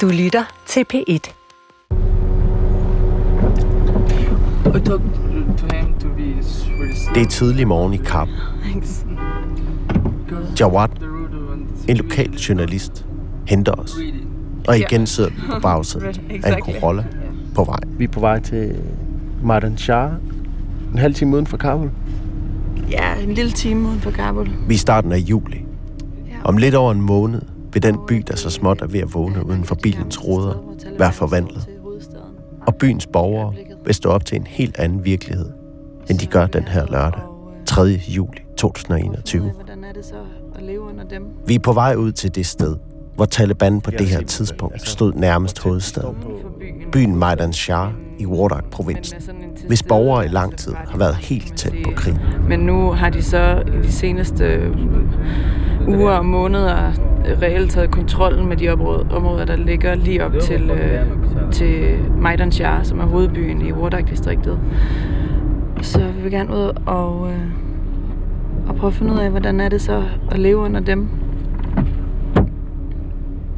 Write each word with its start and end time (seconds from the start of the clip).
Du 0.00 0.08
lytter 0.08 0.44
til 0.66 0.84
P1. 0.94 1.34
Det 7.14 7.22
er 7.22 7.26
tidlig 7.30 7.68
morgen 7.68 7.94
i 7.94 7.96
Kabul. 7.96 8.34
Jawad, 10.60 10.88
en 11.88 11.96
lokal 11.96 12.30
journalist, 12.30 13.06
henter 13.46 13.72
os. 13.72 13.94
Og 14.68 14.78
igen 14.78 15.06
sidder 15.06 15.30
vi 15.30 15.36
på 15.50 15.60
bagsædet 15.60 16.20
af 16.44 16.56
en 16.56 16.62
Corolla 16.62 17.04
på 17.54 17.64
vej. 17.64 17.80
Vi 17.98 18.04
er 18.04 18.08
på 18.08 18.20
vej 18.20 18.40
til 18.40 18.76
Mardan 19.42 19.78
Shah. 19.78 20.10
En 20.92 20.98
halv 20.98 21.14
time 21.14 21.34
uden 21.34 21.46
for 21.46 21.56
Kabul. 21.56 21.90
Ja, 22.90 23.14
en 23.14 23.34
lille 23.34 23.52
time 23.52 23.88
uden 23.88 24.00
for 24.00 24.10
Kabul. 24.10 24.46
Vi 24.46 24.52
er 24.68 24.70
i 24.70 24.76
starten 24.76 25.12
af 25.12 25.18
juli. 25.18 25.64
Om 26.44 26.56
lidt 26.56 26.74
over 26.74 26.92
en 26.92 27.00
måned 27.00 27.42
vil 27.74 27.82
den 27.82 27.98
by, 28.08 28.24
der 28.28 28.36
så 28.36 28.50
småt 28.50 28.82
er 28.82 28.86
ved 28.86 29.00
at 29.00 29.14
vågne 29.14 29.46
uden 29.46 29.64
for 29.64 29.74
bilens 29.82 30.24
ruder, 30.24 30.74
være 30.98 31.12
forvandlet. 31.12 31.68
Og 32.66 32.74
byens 32.74 33.06
borgere 33.06 33.54
vil 33.84 33.94
stå 33.94 34.08
op 34.08 34.24
til 34.24 34.36
en 34.36 34.46
helt 34.46 34.78
anden 34.78 35.04
virkelighed, 35.04 35.50
end 36.10 36.18
de 36.18 36.26
gør 36.26 36.46
den 36.46 36.62
her 36.62 36.86
lørdag, 36.86 37.22
3. 37.66 37.82
juli 38.08 38.38
2021. 38.56 39.52
Vi 41.46 41.54
er 41.54 41.58
på 41.58 41.72
vej 41.72 41.94
ud 41.94 42.12
til 42.12 42.34
det 42.34 42.46
sted, 42.46 42.76
hvor 43.14 43.24
Taliban 43.24 43.80
på 43.80 43.90
det 43.90 44.06
her 44.06 44.22
tidspunkt 44.22 44.88
stod 44.88 45.12
nærmest 45.12 45.62
hovedstaden. 45.62 46.16
Byen 46.92 47.16
Maidan 47.16 47.52
Shah 47.52 47.90
i 48.18 48.26
Wardak-provinsen, 48.26 49.22
hvis 49.66 49.82
borgere 49.82 50.24
i 50.24 50.28
lang 50.28 50.56
tid 50.58 50.74
har 50.74 50.98
været 50.98 51.16
helt 51.16 51.56
tæt 51.56 51.72
på 51.84 51.90
krig. 51.96 52.20
Men 52.48 52.60
nu 52.60 52.90
har 52.90 53.10
de 53.10 53.22
så 53.22 53.62
i 53.66 53.86
de 53.86 53.92
seneste 53.92 54.72
uger 55.88 56.12
og 56.12 56.26
måneder 56.26 56.92
reelt 57.42 57.70
taget 57.70 57.90
kontrollen 57.90 58.46
med 58.46 58.56
de 58.56 58.68
områder, 58.68 59.08
områder 59.10 59.44
der 59.44 59.56
ligger 59.56 59.94
lige 59.94 60.24
op 60.24 60.32
til, 60.42 60.70
øh, 60.70 61.06
til 61.52 61.98
Maidan 62.20 62.52
Shah, 62.52 62.84
som 62.84 63.00
er 63.00 63.04
hovedbyen 63.04 63.66
i 63.66 63.72
Wardak-distriktet. 63.72 64.58
Så 65.82 65.98
vi 66.16 66.22
vil 66.22 66.30
gerne 66.30 66.50
ud 66.50 66.72
og, 66.86 67.30
øh, 67.30 67.38
og 68.68 68.76
prøve 68.76 68.88
at 68.88 68.94
finde 68.94 69.12
ud 69.12 69.18
af, 69.18 69.30
hvordan 69.30 69.60
er 69.60 69.68
det 69.68 69.80
så 69.80 70.04
at 70.30 70.38
leve 70.38 70.56
under 70.56 70.80
dem. 70.80 71.08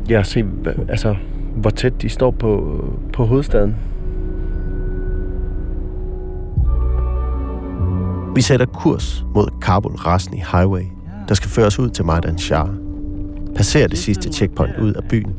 Ja, 0.08 0.22
se, 0.22 0.44
altså, 0.88 1.14
hvor 1.56 1.70
tæt 1.70 2.02
de 2.02 2.08
står 2.08 2.30
på, 2.30 2.84
på 3.12 3.24
hovedstaden. 3.24 3.76
Vi 8.34 8.40
sætter 8.40 8.66
kurs 8.66 9.24
mod 9.34 9.46
Kabul 9.62 9.92
Rasni 9.92 10.42
Highway, 10.52 10.82
der 11.28 11.34
skal 11.34 11.50
føre 11.50 11.66
os 11.66 11.78
ud 11.78 11.88
til 11.88 12.04
Maidan 12.04 12.38
Shah. 12.38 12.85
Passerer 13.56 13.88
det 13.88 13.98
sidste 13.98 14.32
checkpoint 14.32 14.78
ud 14.78 14.92
af 14.92 15.04
byen. 15.08 15.34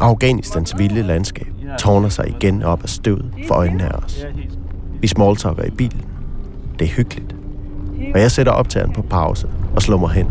Afghanistans 0.00 0.78
vilde 0.78 1.02
landskab 1.02 1.46
tårner 1.78 2.08
sig 2.08 2.28
igen 2.28 2.62
op 2.62 2.82
af 2.82 2.88
støvet 2.88 3.30
for 3.48 3.54
øjnene 3.54 3.84
af 3.84 3.98
os. 3.98 4.26
Vi 5.00 5.06
smalltalker 5.06 5.64
i 5.64 5.70
bilen. 5.70 6.04
Det 6.78 6.84
er 6.84 6.88
hyggeligt. 6.88 7.36
Og 8.14 8.20
jeg 8.20 8.30
sætter 8.30 8.52
optageren 8.52 8.92
på 8.92 9.02
pause 9.02 9.48
og 9.74 9.82
slår 9.82 9.98
mig 9.98 10.10
hen. 10.10 10.26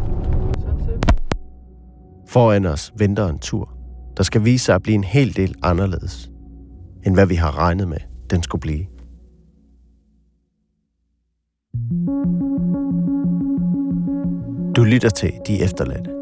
Foran 2.27 2.65
os 2.65 2.93
venter 2.97 3.27
en 3.27 3.39
tur, 3.39 3.69
der 4.17 4.23
skal 4.23 4.45
vise 4.45 4.65
sig 4.65 4.75
at 4.75 4.83
blive 4.83 4.95
en 4.95 5.03
hel 5.03 5.35
del 5.35 5.55
anderledes, 5.63 6.31
end 7.05 7.13
hvad 7.13 7.25
vi 7.25 7.35
har 7.35 7.57
regnet 7.57 7.87
med, 7.87 7.97
den 8.29 8.43
skulle 8.43 8.61
blive. 8.61 8.85
Du 14.75 14.83
lytter 14.83 15.09
til 15.09 15.31
De 15.47 15.63
Efterladte. 15.63 16.14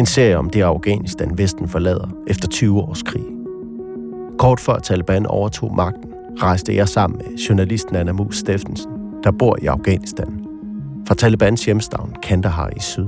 En 0.00 0.06
serie 0.06 0.38
om 0.38 0.50
det 0.50 0.62
Afghanistan, 0.62 1.38
Vesten 1.38 1.68
forlader 1.68 2.08
efter 2.26 2.48
20 2.48 2.80
års 2.80 3.02
krig. 3.02 3.24
Kort 4.38 4.60
før 4.60 4.78
Taliban 4.78 5.26
overtog 5.26 5.74
magten, 5.76 6.12
rejste 6.42 6.76
jeg 6.76 6.88
sammen 6.88 7.18
med 7.18 7.36
journalisten 7.36 7.96
Anna 7.96 8.12
Mus 8.12 8.36
Steffensen, 8.36 8.92
der 9.24 9.30
bor 9.30 9.56
i 9.62 9.66
Afghanistan. 9.66 10.46
Fra 11.08 11.14
Talibans 11.14 11.64
hjemstavn 11.64 12.16
Kandahar 12.22 12.70
i 12.76 12.80
syd, 12.80 13.06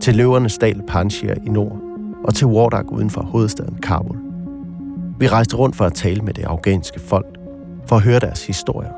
til 0.00 0.16
løvernes 0.16 0.58
dal 0.58 0.82
Panjshir 0.88 1.34
i 1.46 1.48
nord, 1.48 1.80
og 2.24 2.34
til 2.34 2.46
Wardak 2.46 2.92
uden 2.92 3.10
for 3.10 3.22
hovedstaden 3.22 3.78
Kabul. 3.82 4.16
Vi 5.18 5.28
rejste 5.28 5.56
rundt 5.56 5.76
for 5.76 5.84
at 5.84 5.94
tale 5.94 6.22
med 6.22 6.34
det 6.34 6.44
afghanske 6.44 7.00
folk, 7.00 7.36
for 7.88 7.96
at 7.96 8.02
høre 8.02 8.20
deres 8.20 8.46
historier, 8.46 8.92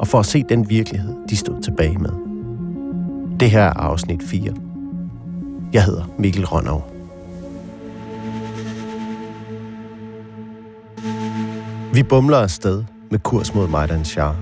og 0.00 0.06
for 0.06 0.18
at 0.18 0.26
se 0.26 0.42
den 0.48 0.70
virkelighed, 0.70 1.14
de 1.28 1.36
stod 1.36 1.62
tilbage 1.62 1.98
med. 1.98 2.10
Det 3.40 3.50
her 3.50 3.62
er 3.62 3.80
afsnit 3.80 4.22
4. 4.22 4.52
Jeg 5.72 5.84
hedder 5.84 6.04
Mikkel 6.18 6.46
Rønnav. 6.46 6.91
Vi 11.94 12.02
bumler 12.02 12.38
afsted 12.38 12.84
med 13.10 13.18
kurs 13.18 13.54
mod 13.54 13.68
Majdan 13.68 14.04
Shah. 14.04 14.34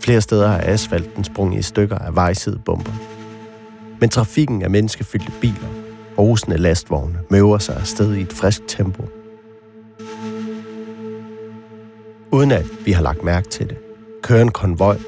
Flere 0.00 0.20
steder 0.20 0.48
har 0.48 0.60
asfalten 0.64 1.24
sprunget 1.24 1.58
i 1.58 1.62
stykker 1.62 1.98
af 1.98 2.14
vejsidebomber. 2.14 2.92
Men 4.00 4.08
trafikken 4.08 4.62
af 4.62 4.70
menneskefyldte 4.70 5.32
biler 5.40 5.68
og 6.16 6.26
rusende 6.26 6.56
lastvogne 6.56 7.18
møver 7.30 7.58
sig 7.58 7.76
afsted 7.76 8.14
i 8.14 8.20
et 8.20 8.32
frisk 8.32 8.60
tempo. 8.68 9.02
Uden 12.32 12.52
at 12.52 12.66
vi 12.84 12.92
har 12.92 13.02
lagt 13.02 13.24
mærke 13.24 13.48
til 13.48 13.68
det, 13.68 13.76
kører 14.22 14.42
en 14.42 14.52
konvoj 14.52 14.98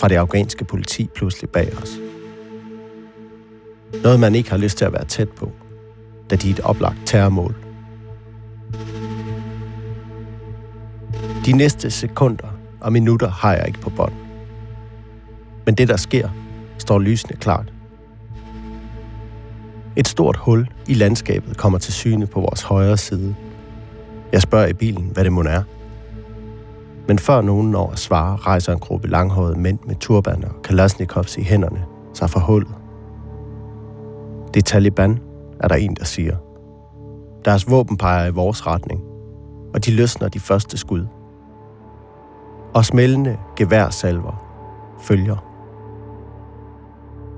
fra 0.00 0.08
det 0.08 0.16
afghanske 0.16 0.64
politi 0.64 1.08
pludselig 1.14 1.50
bag 1.50 1.72
os. 1.82 1.98
Noget, 4.02 4.20
man 4.20 4.34
ikke 4.34 4.50
har 4.50 4.58
lyst 4.58 4.78
til 4.78 4.84
at 4.84 4.92
være 4.92 5.04
tæt 5.04 5.28
på, 5.28 5.52
da 6.30 6.36
de 6.36 6.50
er 6.50 6.54
et 6.54 6.60
oplagt 6.60 6.98
terrormål. 7.06 7.67
De 11.48 11.52
næste 11.52 11.90
sekunder 11.90 12.48
og 12.80 12.92
minutter 12.92 13.30
har 13.30 13.54
jeg 13.54 13.66
ikke 13.66 13.80
på 13.80 13.90
bånd. 13.90 14.12
Men 15.66 15.74
det, 15.74 15.88
der 15.88 15.96
sker, 15.96 16.28
står 16.78 16.98
lysende 16.98 17.36
klart. 17.36 17.72
Et 19.96 20.08
stort 20.08 20.36
hul 20.36 20.68
i 20.88 20.94
landskabet 20.94 21.56
kommer 21.56 21.78
til 21.78 21.92
syne 21.92 22.26
på 22.26 22.40
vores 22.40 22.62
højre 22.62 22.96
side. 22.96 23.34
Jeg 24.32 24.42
spørger 24.42 24.66
i 24.66 24.72
bilen, 24.72 25.10
hvad 25.12 25.24
det 25.24 25.32
må 25.32 25.42
er. 25.42 25.62
Men 27.06 27.18
før 27.18 27.40
nogen 27.40 27.70
når 27.70 27.90
at 27.90 27.98
svare, 27.98 28.36
rejser 28.36 28.72
en 28.72 28.78
gruppe 28.78 29.08
langhårede 29.08 29.58
mænd 29.58 29.78
med 29.86 29.96
turbaner 29.96 30.48
og 30.48 30.62
kalasnikovs 30.62 31.36
i 31.36 31.42
hænderne 31.42 31.84
sig 32.14 32.30
fra 32.30 32.40
hullet. 32.40 32.74
Det 34.54 34.60
er 34.60 34.64
Taliban, 34.64 35.18
er 35.60 35.68
der 35.68 35.76
en, 35.76 35.94
der 35.94 36.04
siger. 36.04 36.36
Deres 37.44 37.70
våben 37.70 37.96
peger 37.96 38.26
i 38.26 38.32
vores 38.32 38.66
retning, 38.66 39.00
og 39.74 39.84
de 39.84 39.90
løsner 39.90 40.28
de 40.28 40.40
første 40.40 40.78
skud. 40.78 41.06
Og 42.78 42.84
smældende 42.84 43.38
geværsalver 43.56 44.44
følger. 45.00 45.36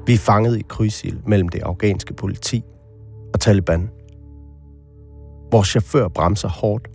Vi 0.06 0.14
er 0.14 0.18
fanget 0.18 0.58
i 0.58 0.64
krydsild 0.68 1.18
mellem 1.26 1.48
det 1.48 1.62
afghanske 1.62 2.14
politi 2.14 2.64
og 3.34 3.40
Taliban. 3.40 3.90
Vores 5.52 5.68
chauffør 5.68 6.08
bremser 6.08 6.48
hårdt. 6.48 6.88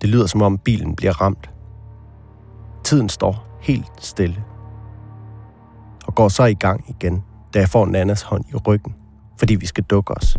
Det 0.00 0.08
lyder 0.08 0.26
som 0.26 0.42
om 0.42 0.58
bilen 0.58 0.96
bliver 0.96 1.20
ramt. 1.20 1.50
Tiden 2.84 3.08
står 3.08 3.58
helt 3.60 4.04
stille. 4.04 4.44
Og 6.06 6.14
går 6.14 6.28
så 6.28 6.44
i 6.44 6.54
gang 6.54 6.84
igen, 6.88 7.24
da 7.54 7.58
jeg 7.58 7.68
får 7.68 7.86
Nannas 7.86 8.22
hånd 8.22 8.44
i 8.48 8.56
ryggen, 8.56 8.94
fordi 9.38 9.54
vi 9.54 9.66
skal 9.66 9.84
dukke 9.84 10.14
os. 10.14 10.36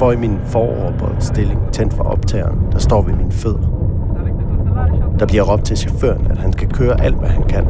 Får 0.00 0.12
i 0.12 0.16
min 0.16 0.38
foroverbøjet 0.46 1.22
stilling 1.22 1.60
tændt 1.72 1.94
for 1.94 2.04
optageren, 2.04 2.58
der 2.72 2.78
står 2.78 3.02
ved 3.02 3.14
mine 3.14 3.32
fødder. 3.32 3.68
Der 5.18 5.26
bliver 5.26 5.42
råbt 5.42 5.64
til 5.64 5.76
chaufføren, 5.76 6.26
at 6.30 6.38
han 6.38 6.52
skal 6.52 6.68
køre 6.68 7.00
alt, 7.00 7.16
hvad 7.16 7.28
han 7.28 7.42
kan. 7.42 7.66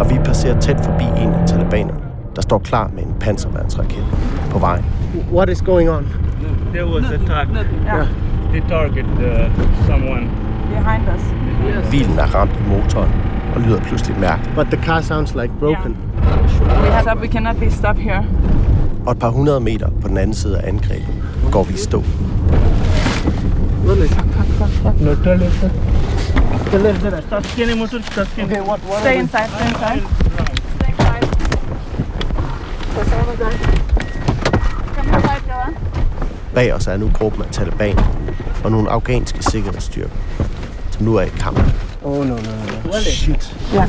Og 0.00 0.10
vi 0.10 0.18
passerer 0.24 0.60
tæt 0.60 0.80
forbi 0.80 1.04
en 1.04 1.34
af 1.34 1.46
talibanerne, 1.46 2.00
der 2.36 2.42
står 2.42 2.58
klar 2.58 2.90
med 2.94 3.02
en 3.02 3.14
panserværnsraket 3.20 4.04
på 4.50 4.58
vejen. 4.58 4.84
What 5.32 5.48
is 5.48 5.62
going 5.62 5.90
on? 5.90 6.06
There 6.72 6.86
was 6.86 7.04
a 7.04 7.18
target. 7.26 7.66
Yeah. 7.86 8.06
They 8.50 8.60
target 8.68 9.06
uh, 9.06 9.86
someone. 9.86 10.30
Behind 10.70 11.02
us. 11.14 11.90
Bilen 11.90 12.18
er 12.18 12.34
ramt 12.34 12.52
i 12.52 12.68
motoren 12.68 13.25
og 13.56 13.62
lyder 13.62 13.80
pludselig 13.80 14.20
mærkeligt. 14.20 14.54
But 14.54 14.66
the 14.66 14.84
car 14.86 15.00
sounds 15.00 15.34
like 15.34 15.52
broken. 15.58 15.96
We 16.82 16.90
have 16.90 17.12
up, 17.12 17.20
we 17.20 17.28
cannot 17.28 17.56
be 17.56 17.70
stopped 17.70 18.02
here. 18.02 18.24
Og 19.06 19.12
et 19.12 19.18
par 19.18 19.30
hundrede 19.30 19.60
meter 19.60 19.88
på 20.02 20.08
den 20.08 20.16
anden 20.16 20.34
side 20.34 20.58
af 20.58 20.68
angrebet 20.68 21.08
går 21.52 21.62
vi 21.62 21.74
i 21.74 21.76
stå. 21.76 22.04
Really? 23.88 24.08
No, 25.00 25.14
tell 25.24 25.42
it. 25.42 25.52
Tell 26.70 26.86
it. 26.86 27.24
Taskene 27.30 27.74
motor, 27.74 27.98
taskene. 27.98 28.44
Okay, 28.44 28.60
what, 28.60 28.80
what 28.90 29.00
Stay 29.00 29.18
inside, 29.18 29.48
stay 29.48 29.68
inside. 29.68 30.02
Stay 30.76 30.88
inside. 30.88 31.26
Bag 36.54 36.74
os 36.74 36.86
er 36.86 36.96
nu 36.96 37.10
gruppen 37.14 37.42
af 37.42 37.48
taliban, 37.50 37.98
og 38.64 38.70
nogle 38.70 38.90
afghanske 38.90 39.42
sikkerhedsstyrker, 39.42 40.16
som 40.90 41.04
nu 41.04 41.14
er 41.14 41.22
i 41.22 41.28
kamp. 41.28 41.85
Oh, 42.06 42.24
no, 42.24 42.24
no, 42.24 42.34
no. 42.34 43.00
Shit. 43.00 43.56
Ja. 43.72 43.82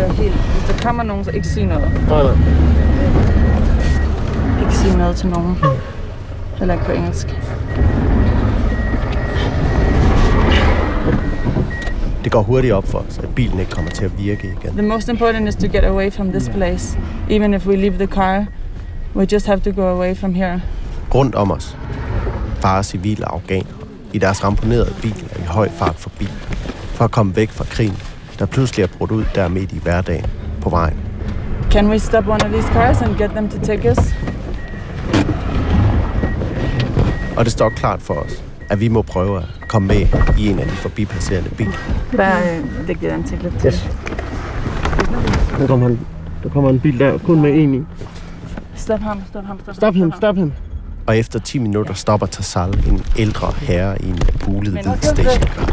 Er 0.00 0.12
helt... 0.12 0.34
Hvis 0.34 0.64
der 0.68 0.82
kommer 0.82 1.02
nogen, 1.02 1.24
så 1.24 1.30
ikke 1.30 1.48
sige 1.48 1.66
noget. 1.66 1.90
Nej, 2.08 2.22
nej. 2.22 2.32
Ikke 4.60 4.76
sige 4.76 4.98
noget 4.98 5.16
til 5.16 5.28
nogen. 5.28 5.56
Heller 6.58 6.74
ikke 6.74 6.86
på 6.86 6.92
engelsk. 6.92 7.26
Det 12.24 12.32
går 12.32 12.42
hurtigt 12.42 12.72
op 12.74 12.86
for 12.88 12.98
os, 12.98 13.18
at 13.18 13.34
bilen 13.34 13.60
ikke 13.60 13.70
kommer 13.70 13.90
til 13.90 14.04
at 14.04 14.18
virke 14.18 14.56
igen. 14.62 14.72
The 14.72 14.82
most 14.82 15.08
important 15.08 15.48
is 15.48 15.56
to 15.56 15.66
get 15.66 15.84
away 15.84 16.12
from 16.12 16.32
this 16.32 16.48
place. 16.48 16.98
Even 17.30 17.54
if 17.54 17.66
we 17.66 17.76
leave 17.76 17.96
the 17.96 18.06
car, 18.06 18.46
we 19.16 19.24
just 19.32 19.46
have 19.46 19.60
to 19.60 19.72
go 19.72 19.82
away 19.82 20.14
from 20.14 20.34
here. 20.34 20.60
Rundt 21.14 21.34
om 21.34 21.50
os 21.50 21.76
farer 22.60 22.82
civile 22.82 23.28
afghanere 23.28 23.74
i 24.12 24.18
deres 24.18 24.44
ramponerede 24.44 24.94
biler 25.02 25.38
i 25.38 25.42
høj 25.42 25.70
fart 25.70 25.96
forbi, 25.96 26.26
for 26.94 27.04
at 27.04 27.10
komme 27.10 27.36
væk 27.36 27.50
fra 27.50 27.64
krigen, 27.64 27.98
der 28.38 28.46
pludselig 28.46 28.82
er 28.82 28.86
brudt 28.98 29.10
ud 29.10 29.24
der 29.34 29.48
midt 29.48 29.72
i 29.72 29.78
hverdagen 29.82 30.26
på 30.60 30.70
vejen. 30.70 30.96
Can 31.70 31.90
we 31.90 31.98
stop 31.98 32.26
one 32.26 32.44
of 32.44 32.50
these 32.52 32.68
cars 32.68 33.02
and 33.02 33.16
get 33.16 33.30
them 33.30 33.48
to 33.48 33.58
take 33.58 33.90
us? 33.90 33.98
Og 37.36 37.44
det 37.44 37.52
står 37.52 37.68
klart 37.68 38.02
for 38.02 38.14
os, 38.14 38.44
at 38.70 38.80
vi 38.80 38.88
må 38.88 39.02
prøve 39.02 39.38
at 39.38 39.44
komme 39.68 39.88
med 39.88 40.06
i 40.38 40.48
en 40.48 40.58
af 40.58 40.66
de 40.66 40.72
forbipasserende 40.72 41.50
biler. 41.50 41.72
Vær 42.12 42.36
øh, 42.38 42.86
dækket 42.86 43.08
ansigt 43.08 43.42
lidt 43.42 43.58
til. 43.58 43.66
Yes. 43.66 43.90
Der 45.58 45.66
kommer, 45.66 45.86
en, 45.86 46.06
der 46.42 46.48
kommer 46.48 46.70
en 46.70 46.80
bil 46.80 46.98
der, 46.98 47.18
kun 47.18 47.40
med 47.42 47.54
en 47.54 47.74
i. 47.74 47.82
Stop 48.74 49.00
ham, 49.00 49.22
stop 49.28 49.44
ham, 49.44 49.60
stop, 49.62 49.74
Stop 49.74 49.94
ham, 49.94 50.12
stop 50.12 50.36
ham. 50.36 50.52
Og 51.10 51.18
efter 51.18 51.38
10 51.38 51.58
minutter 51.58 51.94
stopper 51.94 52.26
Tassal, 52.26 52.88
en 52.88 53.04
ældre 53.18 53.52
herre 53.56 54.02
i 54.02 54.08
en 54.08 54.18
bulet 54.44 54.72
hvid 54.72 54.92
stationcar. 55.02 55.66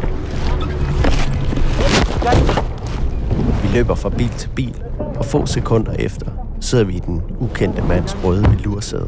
Vi 3.61 3.67
løber 3.77 3.95
fra 3.95 4.09
bil 4.09 4.29
til 4.29 4.49
bil, 4.49 4.75
og 5.15 5.25
få 5.25 5.45
sekunder 5.45 5.91
efter 5.91 6.25
sidder 6.61 6.83
vi 6.83 6.93
i 6.93 6.99
den 6.99 7.21
ukendte 7.39 7.81
mands 7.81 8.17
røde 8.23 8.43
velursæde. 8.43 9.07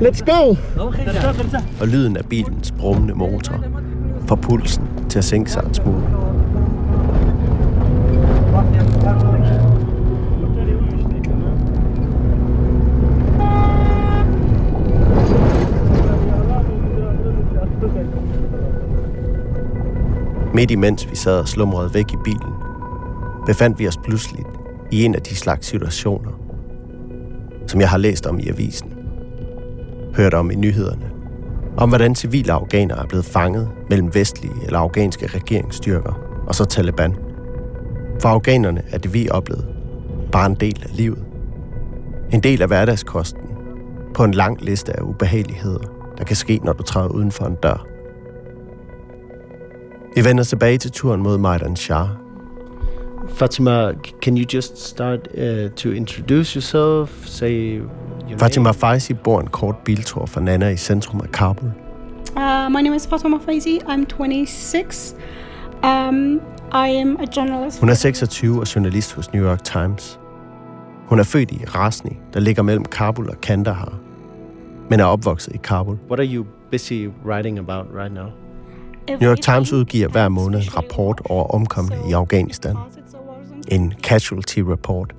Let's 0.00 0.24
go! 0.24 0.54
og 1.80 1.88
lyden 1.88 2.16
af 2.16 2.24
bilens 2.24 2.72
brummende 2.78 3.14
motor 3.14 3.64
får 4.28 4.36
pulsen 4.36 4.88
til 5.08 5.18
at 5.18 5.24
sænke 5.24 5.50
sig 5.50 5.62
en 5.68 5.74
smule. 5.74 6.21
Midt 20.54 20.70
imens 20.70 21.10
vi 21.10 21.16
sad 21.16 21.38
og 21.38 21.48
slumrede 21.48 21.94
væk 21.94 22.12
i 22.12 22.16
bilen, 22.24 22.52
befandt 23.46 23.78
vi 23.78 23.88
os 23.88 23.96
pludselig 23.96 24.44
i 24.90 25.04
en 25.04 25.14
af 25.14 25.22
de 25.22 25.36
slags 25.36 25.66
situationer, 25.66 26.30
som 27.66 27.80
jeg 27.80 27.90
har 27.90 27.98
læst 27.98 28.26
om 28.26 28.38
i 28.38 28.48
avisen, 28.48 28.92
hørt 30.16 30.34
om 30.34 30.50
i 30.50 30.54
nyhederne, 30.54 31.10
om 31.76 31.88
hvordan 31.88 32.14
civile 32.14 32.52
afghanere 32.52 33.02
er 33.02 33.06
blevet 33.06 33.24
fanget 33.24 33.68
mellem 33.90 34.14
vestlige 34.14 34.54
eller 34.66 34.78
afghanske 34.78 35.26
regeringsstyrker 35.26 36.12
og 36.46 36.54
så 36.54 36.64
Taliban. 36.64 37.16
For 38.20 38.28
afghanerne 38.28 38.82
er 38.90 38.98
det, 38.98 39.14
vi 39.14 39.28
oplevede, 39.30 39.66
bare 40.32 40.46
en 40.46 40.54
del 40.54 40.82
af 40.90 40.96
livet. 40.96 41.24
En 42.32 42.40
del 42.40 42.62
af 42.62 42.68
hverdagskosten 42.68 43.42
på 44.14 44.24
en 44.24 44.34
lang 44.34 44.62
liste 44.62 44.96
af 44.96 45.02
ubehageligheder, 45.02 46.14
der 46.18 46.24
kan 46.24 46.36
ske, 46.36 46.60
når 46.64 46.72
du 46.72 46.82
træder 46.82 47.08
uden 47.08 47.32
for 47.32 47.44
en 47.44 47.54
dør. 47.62 47.91
Vi 50.16 50.24
vender 50.24 50.44
tilbage 50.44 50.78
til 50.78 50.90
turen 50.90 51.22
mod 51.22 51.38
Maidan 51.38 51.76
Shah, 51.76 52.08
Fatima, 53.28 53.92
can 54.22 54.36
you 54.36 54.44
just 54.54 54.88
start 54.88 55.18
uh, 55.34 55.70
to 55.76 55.88
introduce 55.88 56.54
yourself? 56.56 57.26
Say 57.26 57.76
your 58.28 58.38
Fatima 58.38 58.72
Faisi 58.72 59.12
bor 59.14 59.40
en 59.40 59.46
kort 59.46 59.76
biltur 59.84 60.26
fra 60.26 60.40
Nana 60.40 60.68
i 60.68 60.76
centrum 60.76 61.20
af 61.20 61.28
Kabul. 61.32 61.68
Uh, 62.36 62.70
my 62.70 62.82
name 62.82 62.96
is 62.96 63.06
Fatima 63.06 63.36
Faizi. 63.38 63.78
I'm 63.88 64.04
26. 64.06 65.14
Um, 65.84 66.40
I 66.72 66.88
am 66.88 67.16
a 67.20 67.24
journalist. 67.36 67.80
Hun 67.80 67.88
er 67.88 67.94
26 67.94 68.60
og 68.60 68.74
journalist 68.74 69.14
hos 69.14 69.32
New 69.32 69.44
York 69.44 69.64
Times. 69.64 70.20
Hun 71.08 71.18
er 71.18 71.24
født 71.24 71.50
i 71.50 71.64
Rasni, 71.64 72.16
der 72.34 72.40
ligger 72.40 72.62
mellem 72.62 72.84
Kabul 72.84 73.28
og 73.28 73.40
Kandahar, 73.40 73.98
men 74.90 75.00
er 75.00 75.04
opvokset 75.04 75.54
i 75.54 75.58
Kabul. 75.64 75.98
What 76.08 76.20
are 76.20 76.34
you 76.34 76.46
busy 76.70 77.08
writing 77.24 77.58
about 77.58 77.86
right 77.94 78.14
now? 78.14 78.26
New 79.08 79.28
York 79.28 79.40
Times 79.40 79.72
udgiver 79.72 80.08
hver 80.08 80.28
måned 80.28 80.58
en 80.58 80.76
rapport 80.76 81.20
over 81.30 81.44
omkomne 81.44 81.96
i 82.08 82.12
Afghanistan. 82.12 82.76
En 83.68 83.92
casualty 84.02 84.58
report, 84.58 85.14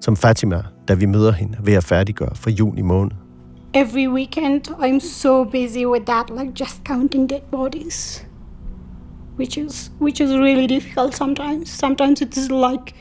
som 0.00 0.16
Fatima, 0.16 0.62
da 0.88 0.94
vi 0.94 1.06
møder 1.06 1.32
hende, 1.32 1.56
er 1.58 1.62
ved 1.62 1.74
at 1.74 1.84
færdiggøre 1.84 2.34
for 2.34 2.50
juni 2.50 2.82
måned. 2.82 3.10
Every 3.74 4.08
weekend, 4.08 4.68
I'm 4.68 5.00
so 5.00 5.44
busy 5.44 5.84
with 5.86 6.04
that, 6.04 6.30
like 6.30 6.52
just 6.60 6.84
counting 6.84 7.30
dead 7.30 7.40
bodies, 7.50 8.26
which 9.38 9.58
is 9.58 9.92
which 10.00 10.20
is 10.20 10.30
really 10.30 10.66
difficult 10.66 11.14
sometimes. 11.14 11.68
Sometimes 11.68 12.20
it 12.20 12.36
is 12.36 12.50
like 12.50 12.94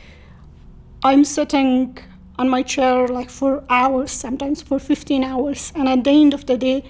I'm 1.06 1.24
sitting 1.24 2.00
on 2.38 2.50
my 2.50 2.64
chair 2.64 3.08
like 3.08 3.30
for 3.30 3.64
hours, 3.70 4.12
sometimes 4.12 4.64
for 4.64 4.80
15 4.80 5.24
hours, 5.24 5.74
and 5.76 5.90
at 5.90 6.04
the 6.04 6.12
end 6.12 6.34
of 6.34 6.46
the 6.46 6.58
day, 6.58 6.84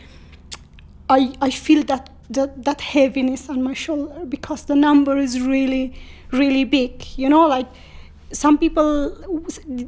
I 1.09 1.47
I 1.47 1.51
feel 1.51 1.83
that 1.85 2.09
that, 2.33 2.63
that 2.63 2.81
heaviness 2.81 3.49
on 3.49 3.63
my 3.63 3.73
shoulder 3.73 4.25
because 4.25 4.65
the 4.65 4.75
number 4.75 5.17
is 5.17 5.41
really 5.41 5.93
really 6.31 6.63
big. 6.63 7.05
You 7.17 7.29
know, 7.29 7.47
like 7.47 7.67
some 8.33 8.57
people 8.57 9.09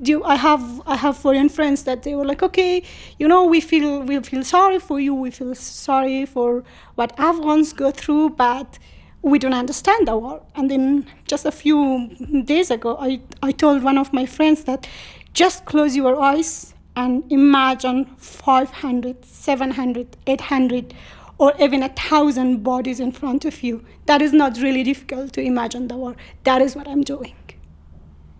do 0.01 0.21
i 0.25 0.35
have 0.35 0.81
i 0.85 0.97
have 0.97 1.17
foreign 1.17 1.47
friends 1.47 1.85
that 1.85 2.03
they 2.03 2.13
were 2.13 2.25
like 2.25 2.43
okay 2.43 2.83
you 3.17 3.25
know 3.25 3.45
we 3.45 3.61
feel 3.61 4.01
we 4.01 4.19
feel 4.19 4.43
sorry 4.43 4.79
for 4.79 4.99
you 4.99 5.13
we 5.13 5.31
feel 5.31 5.55
sorry 5.55 6.25
for 6.25 6.61
what 6.95 7.17
afghans 7.17 7.71
go 7.71 7.89
through 7.89 8.29
but 8.29 8.77
we 9.21 9.39
don't 9.39 9.53
understand 9.53 10.09
the 10.09 10.17
war 10.17 10.41
and 10.55 10.69
then 10.69 11.05
just 11.25 11.45
a 11.45 11.51
few 11.51 12.09
days 12.43 12.69
ago 12.69 12.97
i 12.99 13.17
i 13.41 13.49
told 13.49 13.81
one 13.81 13.97
of 13.97 14.11
my 14.11 14.25
friends 14.25 14.65
that 14.65 14.89
just 15.33 15.63
close 15.63 15.95
your 15.95 16.19
eyes 16.21 16.73
and 16.97 17.23
imagine 17.31 18.03
500 18.17 19.23
700 19.23 20.17
800 20.27 20.93
or 21.37 21.53
even 21.59 21.83
a 21.83 21.89
thousand 21.89 22.63
bodies 22.63 22.99
in 22.99 23.11
front 23.11 23.45
of 23.45 23.63
you 23.63 23.83
that 24.05 24.21
is 24.21 24.33
not 24.33 24.57
really 24.57 24.83
difficult 24.83 25.33
to 25.33 25.41
imagine 25.41 25.87
the 25.87 25.97
war 25.97 26.15
that 26.43 26.61
is 26.61 26.75
what 26.75 26.87
i'm 26.87 27.03
doing. 27.03 27.35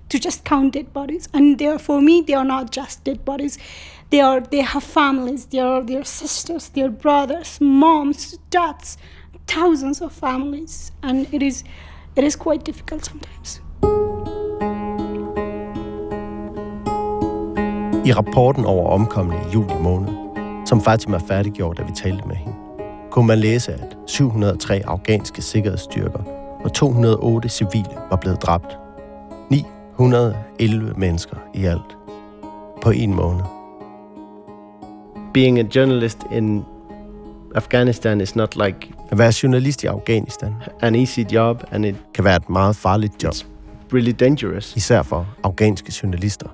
To 0.09 0.19
just 0.19 0.43
count 0.45 0.73
dead 0.73 0.93
bodies. 0.93 1.27
And 1.33 1.57
they 1.57 1.65
are 1.67 1.79
for 1.79 2.00
me 2.00 2.21
they 2.21 2.35
are 2.35 2.45
not 2.45 2.71
just 2.71 3.03
dead 3.03 3.25
bodies. 3.25 3.57
They 4.12 4.19
are 4.21 4.41
they 4.41 4.62
have 4.62 4.83
families. 4.83 5.45
They 5.47 5.57
are 5.59 5.81
their 5.81 6.03
sisters. 6.03 6.69
Their 6.69 6.89
brothers 6.89 7.59
moms 7.59 8.38
dads 8.51 8.97
thousands 9.47 10.01
of 10.01 10.12
families. 10.12 10.91
And 11.01 11.33
it 11.33 11.41
is 11.41 11.63
it 12.15 12.23
is 12.23 12.35
quite 12.35 12.63
difficult 12.63 13.05
sometimes. 13.05 13.59
I 18.05 18.12
rapporten 18.12 18.65
over 18.65 18.89
omkomne 18.89 19.35
i 19.35 19.51
juli 19.53 19.75
måned, 19.79 20.09
som 20.65 20.81
Fatima 20.81 21.17
færdiggjorde, 21.17 21.81
da 21.81 21.88
vi 21.88 21.93
talte 21.95 22.27
med 22.27 22.35
hende, 22.35 22.73
kunne 23.13 23.27
man 23.27 23.39
læse, 23.39 23.74
at 23.74 23.98
703 24.08 24.82
afghanske 24.86 25.41
sikkerhedsstyrker 25.41 26.20
og 26.63 26.74
208 26.74 27.50
civile 27.50 27.89
var 28.10 28.15
blevet 28.15 28.41
dræbt. 28.41 28.77
911 29.50 30.93
mennesker 30.98 31.38
i 31.53 31.65
alt 31.65 31.98
på 32.82 32.89
en 32.89 33.13
måned. 33.13 33.43
Being 35.34 35.60
a 35.60 35.63
journalist 35.75 36.17
in 36.32 36.63
Afghanistan 37.55 38.22
is 38.22 38.36
not 38.36 38.55
like 38.55 38.93
At 39.10 39.17
være 39.17 39.34
journalist 39.43 39.84
i 39.84 39.88
Afghanistan 39.88 40.55
an 40.82 40.96
easy 40.96 41.20
job 41.20 41.63
and 41.72 41.86
it 41.86 41.96
kan 42.13 42.24
være 42.24 42.36
et 42.36 42.50
meget 42.50 42.75
farligt 42.75 43.24
job, 43.24 43.34
really 43.93 44.13
dangerous. 44.20 44.75
især 44.75 45.01
for 45.01 45.27
afghanske 45.43 45.93
journalister, 46.03 46.48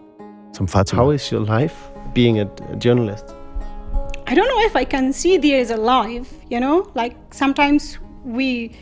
som 0.54 0.68
Fatima. 0.68 1.02
How 1.02 1.12
is 1.12 1.30
your 1.30 1.60
life 1.60 1.76
being 2.16 2.40
a 2.40 2.46
journalist? 2.86 3.39
I 4.30 4.36
don't 4.36 4.48
know 4.48 4.62
if 4.62 4.76
I 4.76 4.86
can 4.86 5.12
see 5.12 5.40
these 5.40 5.72
alive, 5.72 6.32
you 6.52 6.60
know? 6.60 6.92
Like 6.94 7.34
sometimes 7.34 7.98
we, 8.24 8.78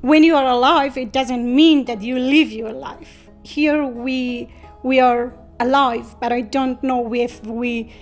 when 0.00 0.24
you 0.24 0.36
are 0.36 0.46
alive, 0.46 0.96
it 0.96 1.12
doesn't 1.12 1.44
mean 1.54 1.84
that 1.84 2.00
you 2.00 2.18
live 2.18 2.50
your 2.50 2.72
life. 2.72 3.28
Here 3.42 3.84
we, 3.84 4.48
we 4.82 5.00
are 5.00 5.34
alive, 5.60 6.16
but 6.18 6.32
I 6.32 6.40
don't 6.40 6.82
know 6.82 7.12
if 7.12 7.44
we, 7.44 7.92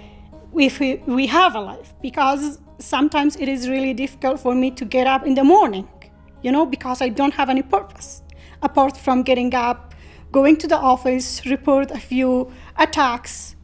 if 0.56 0.78
we, 0.78 1.02
we 1.08 1.26
have 1.26 1.56
a 1.56 1.60
life 1.60 1.94
because 2.00 2.60
sometimes 2.78 3.34
it 3.34 3.48
is 3.48 3.68
really 3.68 3.92
difficult 3.92 4.38
for 4.38 4.54
me 4.54 4.70
to 4.70 4.84
get 4.84 5.08
up 5.08 5.26
in 5.26 5.34
the 5.34 5.42
morning, 5.42 5.88
you 6.42 6.52
know, 6.52 6.64
because 6.64 7.02
I 7.02 7.08
don't 7.08 7.34
have 7.34 7.50
any 7.50 7.62
purpose 7.62 8.22
apart 8.62 8.96
from 8.96 9.24
getting 9.24 9.52
up 9.52 9.94
going 10.30 10.56
to 10.58 10.68
the 10.68 10.78
office, 10.78 11.44
report 11.44 11.90
a 11.90 11.98
few 11.98 12.52
attacks, 12.78 13.55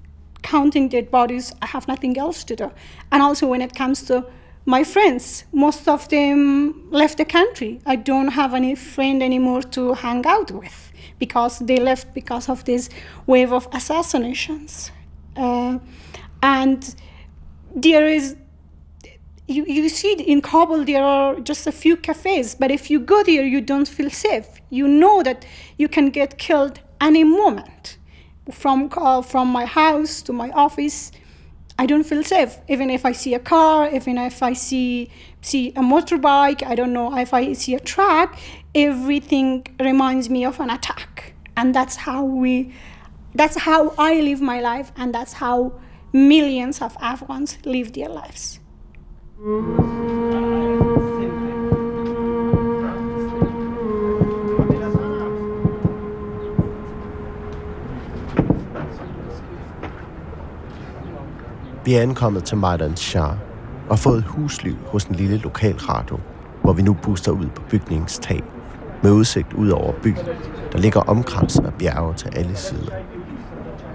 counting 0.43 0.89
dead 0.89 1.11
bodies. 1.11 1.53
I 1.63 1.67
have 1.67 1.89
nothing 1.89 2.19
else 2.19 2.45
to 2.45 2.57
do. 2.57 2.71
And 3.11 3.23
also, 3.23 3.47
when 3.47 3.63
it 3.63 3.75
comes 3.75 4.03
to 4.05 4.27
my 4.65 4.85
friends, 4.85 5.45
most 5.53 5.89
of 5.89 6.09
them 6.09 6.89
left 6.91 7.19
the 7.19 7.25
country. 7.25 7.81
I 7.87 7.97
don't 7.97 8.29
have 8.29 8.55
any 8.55 8.75
friend 8.75 9.23
anymore 9.23 9.63
to 9.63 9.95
hang 9.95 10.25
out 10.27 10.51
with 10.51 10.93
because 11.19 11.59
they 11.61 11.79
left 11.79 12.15
because 12.15 12.49
of 12.49 12.65
this 12.65 12.89
wave 13.27 13.53
of 13.53 13.69
assassinations. 13.73 14.93
Uh, 15.37 15.79
and 16.43 16.95
there 17.75 18.07
is 18.07 18.37
you, 19.49 19.65
you 19.67 19.89
see 19.89 20.15
in 20.15 20.41
Kabul 20.41 20.85
there 20.85 21.05
are 21.05 21.39
just 21.41 21.67
a 21.67 21.73
few 21.73 21.97
cafes, 21.97 22.55
but 22.55 22.71
if 22.71 22.91
you 22.91 23.01
go 23.01 23.23
there, 23.23 23.45
you 23.45 23.61
don't 23.61 23.89
feel 23.89 24.11
safe. 24.11 24.47
You 24.71 24.87
know 24.89 25.23
that 25.23 25.45
you 25.79 25.89
can 25.89 26.11
get 26.11 26.39
killed 26.39 26.81
any 27.01 27.25
moment. 27.25 27.99
From 28.51 28.91
uh, 28.97 29.23
from 29.23 29.49
my 29.49 29.67
house 29.67 30.21
to 30.23 30.33
my 30.33 30.51
office, 30.51 31.13
I 31.79 31.87
don't 31.87 32.05
feel 32.05 32.25
safe. 32.25 32.59
Even 32.69 32.91
if 32.91 33.07
I 33.07 33.13
see 33.13 33.35
a 33.35 33.39
car, 33.39 33.89
even 33.95 34.19
if 34.19 34.43
I 34.43 34.53
see 34.53 35.11
see 35.41 35.69
a 35.71 35.81
motorbike, 35.81 36.63
I 36.67 36.75
don't 36.75 36.93
know 36.93 37.17
if 37.17 37.33
I 37.33 37.53
see 37.53 37.75
a 37.75 37.81
truck, 37.81 38.37
everything 38.75 39.67
reminds 39.81 40.29
me 40.29 40.45
of 40.45 40.61
an 40.61 40.71
attack, 40.71 41.35
and 41.57 41.75
that's 41.75 41.97
how 41.97 42.25
we, 42.25 42.75
that's 43.35 43.57
how 43.59 43.95
I 43.97 44.21
live 44.21 44.41
my 44.41 44.61
life, 44.61 44.93
and 44.97 45.15
that's 45.15 45.35
how 45.35 45.73
millions 46.13 46.83
of 46.83 46.97
Afghans 47.01 47.59
live 47.65 47.93
their 47.93 48.09
lives. 48.09 48.61
Vi 61.85 61.95
er 61.95 62.03
ankommet 62.03 62.45
til 62.45 62.57
Majdan 62.57 62.97
Shah 62.97 63.33
og 63.89 63.99
fået 63.99 64.25
husliv 64.25 64.77
hos 64.87 65.05
en 65.05 65.15
lille 65.15 65.37
lokal 65.37 65.75
radio, 65.77 66.19
hvor 66.63 66.73
vi 66.73 66.83
nu 66.83 66.97
booster 67.03 67.33
ud 67.33 67.47
på 67.55 67.63
bygningens 67.71 68.19
tag 68.19 68.43
med 69.03 69.11
udsigt 69.11 69.53
ud 69.53 69.69
over 69.71 69.93
byen, 70.03 70.17
der 70.73 70.79
ligger 70.79 71.01
omkranset 71.01 71.67
af 71.67 71.75
bjerge 71.75 72.15
til 72.15 72.29
alle 72.37 72.57
sider. 72.57 72.93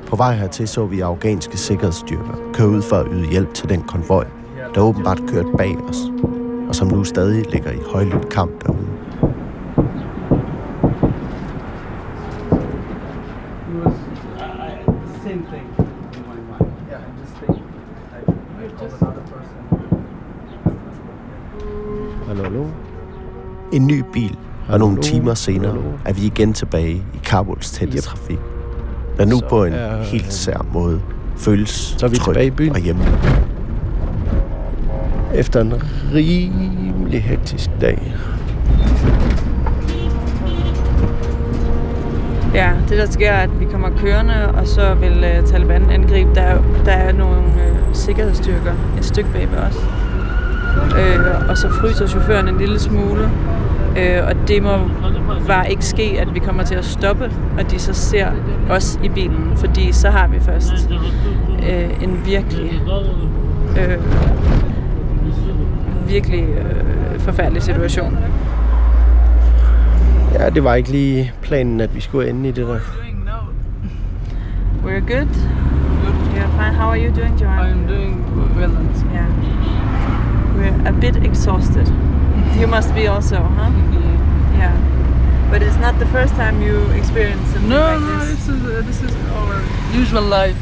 På 0.07 0.15
vej 0.15 0.35
hertil 0.35 0.67
så 0.67 0.85
vi 0.85 0.99
afghanske 0.99 1.57
sikkerhedsstyrker 1.57 2.51
køre 2.53 2.69
ud 2.69 2.81
for 2.81 2.95
at 2.95 3.07
yde 3.11 3.29
hjælp 3.29 3.53
til 3.53 3.69
den 3.69 3.81
konvoj, 3.81 4.27
der 4.75 4.81
åbenbart 4.81 5.21
kørte 5.27 5.49
bag 5.57 5.77
os, 5.89 5.97
og 6.69 6.75
som 6.75 6.87
nu 6.87 7.03
stadig 7.03 7.51
ligger 7.51 7.71
i 7.71 7.79
højlydt 7.91 8.29
kamp 8.29 8.63
derude. 8.63 8.87
Same 15.23 15.43
thing 15.51 15.67
in 16.15 16.23
my 16.29 16.39
mind. 16.51 16.71
Yeah, 16.89 17.01
I 17.01 17.19
just 17.19 17.33
think 17.35 17.57
I, 18.15 18.19
I 18.63 18.67
just 18.81 19.01
another 19.01 19.23
person. 19.31 19.57
Hallo, 19.69 20.77
hallo. 21.59 22.17
En 23.71 23.87
ny 23.87 24.03
bil, 24.13 24.37
og 24.69 24.79
nogle 24.79 25.01
timer 25.01 25.33
senere 25.33 25.77
er 26.05 26.13
vi 26.13 26.21
igen 26.25 26.53
tilbage 26.53 26.91
i 26.91 27.19
Kabuls 27.23 27.71
tætte 27.71 28.01
trafik. 28.01 28.37
Der 29.17 29.25
nu 29.25 29.39
på 29.49 29.63
en 29.63 29.73
helt 30.03 30.33
sær 30.33 30.65
måde 30.73 31.01
føles 31.37 31.95
Så 31.97 32.05
er 32.05 32.09
vi 32.09 32.15
tilbage 32.15 32.45
i 32.47 32.49
byen. 32.51 32.71
og 32.71 32.79
hjemme. 32.79 33.03
Efter 35.33 35.61
en 35.61 35.73
rimelig 36.13 37.23
hektisk 37.23 37.69
dag. 37.81 38.13
Ja, 42.53 42.71
det 42.89 42.97
der 42.97 43.11
sker 43.11 43.29
er, 43.31 43.43
at 43.43 43.59
vi 43.59 43.65
kommer 43.65 43.89
kørende, 43.97 44.47
og 44.51 44.67
så 44.67 44.93
vil 44.93 45.25
uh, 45.39 45.45
Taliban 45.45 45.89
angribe. 45.89 46.35
Der, 46.35 46.41
er- 46.41 46.61
der 46.85 46.91
er 46.91 47.13
nogle 47.13 47.37
uh, 47.37 47.93
sikkerhedsstyrker 47.95 48.73
et 48.97 49.05
stykke 49.05 49.29
bag 49.33 49.47
ved 49.51 49.57
os. 49.57 49.75
Uh, 50.85 51.49
og 51.49 51.57
så 51.57 51.69
fryser 51.69 52.07
chaufføren 52.07 52.47
en 52.47 52.57
lille 52.57 52.79
smule. 52.79 53.29
Uh, 53.91 54.27
og 54.27 54.33
det 54.47 54.63
må 54.63 54.69
bare 55.47 55.71
ikke 55.71 55.85
ske, 55.85 56.17
at 56.19 56.33
vi 56.33 56.39
kommer 56.39 56.63
til 56.63 56.75
at 56.75 56.85
stoppe, 56.85 57.31
og 57.57 57.71
de 57.71 57.79
så 57.79 57.93
ser 57.93 58.27
os 58.69 58.99
i 59.03 59.09
bilen. 59.09 59.51
Fordi 59.55 59.91
så 59.91 60.09
har 60.09 60.27
vi 60.27 60.39
først 60.39 60.89
uh, 61.49 62.03
en 62.03 62.21
virkelig, 62.25 62.81
uh, 63.69 64.03
virkelig 66.09 66.43
uh, 66.43 67.19
forfærdelig 67.19 67.63
situation. 67.63 68.17
Ja, 70.33 70.49
det 70.49 70.63
var 70.63 70.75
ikke 70.75 70.91
lige 70.91 71.33
planen, 71.41 71.81
at 71.81 71.95
vi 71.95 72.01
skulle 72.01 72.29
ende 72.29 72.49
i 72.49 72.51
det 72.51 72.67
der. 72.67 72.79
We're 74.83 74.99
good. 74.99 75.27
You're 76.35 76.47
fine. 76.57 76.73
How 76.73 76.89
are 76.89 76.97
you 76.97 77.11
doing, 77.11 77.41
Joanne? 77.41 77.73
I'm 77.73 77.87
doing 77.87 78.23
well. 78.55 78.71
Yeah. 79.13 79.76
We're 80.57 80.87
a 80.87 80.91
bit 80.91 81.15
exhausted. 81.17 81.87
You 82.59 82.67
must 82.75 82.93
be 82.95 83.07
also, 83.07 83.37
huh? 83.37 83.69
Yeah. 84.57 84.75
But 85.51 85.61
it's 85.61 85.77
not 85.77 85.99
the 85.99 86.07
first 86.07 86.33
time 86.33 86.61
you 86.61 86.89
experience 86.91 87.47
something 87.51 87.69
No, 87.69 87.79
like 87.79 88.01
no, 88.01 88.25
this. 88.25 88.45
this 88.45 88.49
is 88.49 88.63
uh, 88.65 88.81
this 88.85 89.01
is 89.03 89.15
our 89.37 89.63
usual 89.93 90.23
life. 90.23 90.57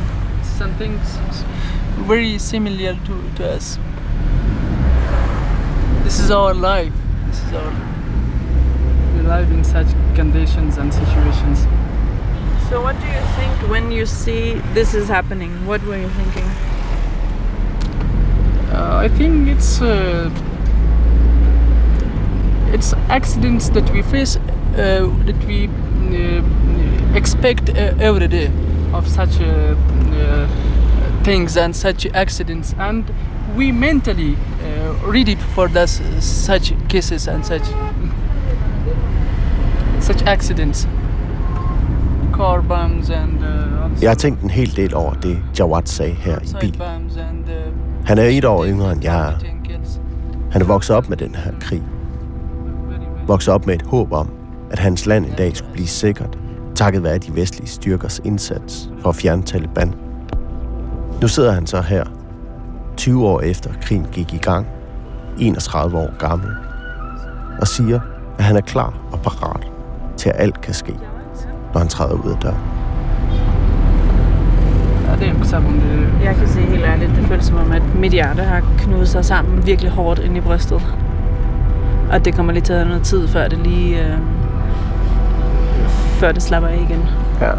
Some 0.58 0.74
things 0.74 1.00
very 2.06 2.38
similar 2.38 2.94
to, 3.06 3.30
to 3.36 3.50
us. 3.56 3.78
This 6.04 6.20
is 6.20 6.30
our 6.30 6.54
life. 6.54 6.92
This 7.26 7.42
is 7.44 7.52
our. 7.54 7.72
We 9.16 9.22
live 9.22 9.50
in 9.50 9.64
such 9.64 9.88
conditions 10.14 10.76
and 10.78 10.92
situations. 10.92 11.60
So 12.68 12.82
what 12.82 13.00
do 13.00 13.06
you 13.06 13.24
think 13.36 13.70
when 13.70 13.90
you 13.90 14.04
see 14.06 14.54
this 14.74 14.94
is 14.94 15.08
happening? 15.08 15.66
What 15.66 15.82
were 15.84 15.96
you 15.98 16.08
thinking? 16.10 16.48
Uh, 18.78 19.04
I 19.04 19.08
think 19.08 19.48
it's 19.48 19.82
uh, 19.82 20.30
it's 22.72 22.92
accidents 23.08 23.68
that 23.70 23.90
we 23.90 24.02
face 24.02 24.36
uh, 24.36 24.40
that 25.26 25.44
we 25.48 25.66
uh, 25.66 27.16
expect 27.16 27.70
uh, 27.70 27.74
every 28.08 28.28
day 28.28 28.50
of 28.94 29.08
such 29.08 29.40
uh, 29.40 29.74
uh, 30.14 30.46
things 31.24 31.56
and 31.56 31.74
such 31.74 32.06
accidents, 32.14 32.74
and 32.78 33.04
we 33.56 33.72
mentally 33.72 34.36
uh, 34.36 35.12
ready 35.12 35.34
for 35.34 35.66
this 35.68 36.00
such 36.20 36.72
cases 36.88 37.26
and 37.28 37.44
such 37.44 37.66
such 40.00 40.22
accidents. 40.22 40.86
Car 42.32 42.62
bombs 42.62 43.10
and 43.10 43.42
uh, 43.42 44.02
Jeg 44.02 44.10
har 44.10 44.14
tænkt 44.14 44.42
en 44.42 44.50
hel 44.50 44.76
del 44.76 44.94
over 44.94 45.14
det, 45.14 45.38
Jawad 45.58 45.82
sagde 45.86 46.14
her 46.14 46.38
i 46.42 46.54
bilen. 46.60 46.82
Han 48.08 48.18
er 48.18 48.22
et 48.22 48.44
år 48.44 48.64
yngre 48.64 48.92
end 48.92 49.04
jeg 49.04 49.28
er. 49.28 49.32
Han 50.50 50.62
er 50.62 50.66
vokset 50.66 50.96
op 50.96 51.08
med 51.08 51.16
den 51.16 51.34
her 51.34 51.52
krig. 51.60 51.82
Vokset 53.26 53.54
op 53.54 53.66
med 53.66 53.74
et 53.74 53.82
håb 53.82 54.12
om, 54.12 54.30
at 54.70 54.78
hans 54.78 55.06
land 55.06 55.26
en 55.26 55.32
dag 55.38 55.56
skulle 55.56 55.72
blive 55.72 55.86
sikkert, 55.86 56.38
takket 56.74 57.02
være 57.02 57.18
de 57.18 57.34
vestlige 57.34 57.68
styrkers 57.68 58.20
indsats 58.24 58.90
for 59.02 59.08
at 59.08 59.16
fjerne 59.16 59.42
Taliban. 59.42 59.94
Nu 61.20 61.28
sidder 61.28 61.52
han 61.52 61.66
så 61.66 61.80
her, 61.80 62.04
20 62.96 63.26
år 63.26 63.40
efter 63.40 63.70
krigen 63.82 64.06
gik 64.12 64.34
i 64.34 64.38
gang, 64.38 64.66
31 65.38 65.98
år 65.98 66.18
gammel, 66.18 66.50
og 67.60 67.68
siger, 67.68 68.00
at 68.38 68.44
han 68.44 68.56
er 68.56 68.60
klar 68.60 69.08
og 69.12 69.20
parat 69.20 69.66
til, 70.16 70.28
at 70.28 70.36
alt 70.38 70.60
kan 70.60 70.74
ske, 70.74 70.94
når 71.72 71.78
han 71.78 71.88
træder 71.88 72.14
ud 72.14 72.30
af 72.30 72.38
døren. 72.42 72.87
Er 75.20 75.44
sammen 75.44 75.80
det 75.80 76.24
Jeg 76.24 76.36
kan 76.36 76.48
sige 76.48 76.66
helt 76.66 76.84
ærligt, 76.84 77.10
det 77.16 77.26
føles 77.26 77.44
som 77.44 77.56
om, 77.56 77.72
at 77.72 77.82
mit 77.94 78.12
hjerte 78.12 78.42
har 78.42 78.62
knudet 78.78 79.08
sig 79.08 79.24
sammen 79.24 79.66
virkelig 79.66 79.90
hårdt 79.90 80.18
ind 80.18 80.36
i 80.36 80.40
brystet. 80.40 80.82
Og 82.12 82.24
det 82.24 82.34
kommer 82.34 82.52
lige 82.52 82.62
til 82.62 82.72
at 82.72 82.78
have 82.78 82.88
noget 82.88 83.02
tid, 83.02 83.28
før 83.28 83.48
det 83.48 83.58
lige... 83.58 84.06
Øh, 84.06 84.18
før 85.88 86.32
det 86.32 86.42
slapper 86.42 86.68
af 86.68 86.86
igen. 86.90 87.04
Ja. 87.40 87.50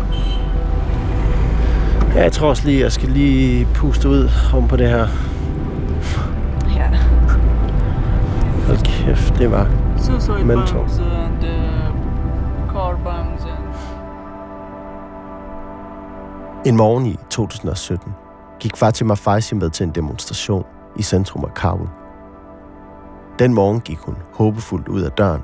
Ja, 2.15 2.23
jeg 2.23 2.31
tror 2.31 2.49
også 2.49 2.65
lige, 2.65 2.81
jeg 2.81 2.91
skal 2.91 3.09
lige 3.09 3.67
puste 3.73 4.09
ud 4.09 4.29
om 4.53 4.67
på 4.67 4.75
det 4.75 4.89
her. 4.89 5.07
Ja. 6.75 6.97
Hold 8.67 8.77
kæft, 8.83 9.39
det 9.39 9.51
var... 9.51 9.67
suicide 9.97 10.45
Mental. 10.45 10.79
En 16.65 16.75
morgen 16.75 17.05
i 17.05 17.15
2017 17.29 18.11
gik 18.59 18.77
Fatima 18.77 19.13
Faisi 19.13 19.55
med 19.55 19.69
til 19.69 19.83
en 19.83 19.91
demonstration 19.91 20.65
i 20.97 21.01
centrum 21.03 21.43
af 21.43 21.53
Kabul. 21.53 21.87
Den 23.39 23.53
morgen 23.53 23.79
gik 23.81 23.97
hun 23.97 24.15
håbefuldt 24.33 24.87
ud 24.87 25.01
af 25.01 25.11
døren, 25.11 25.41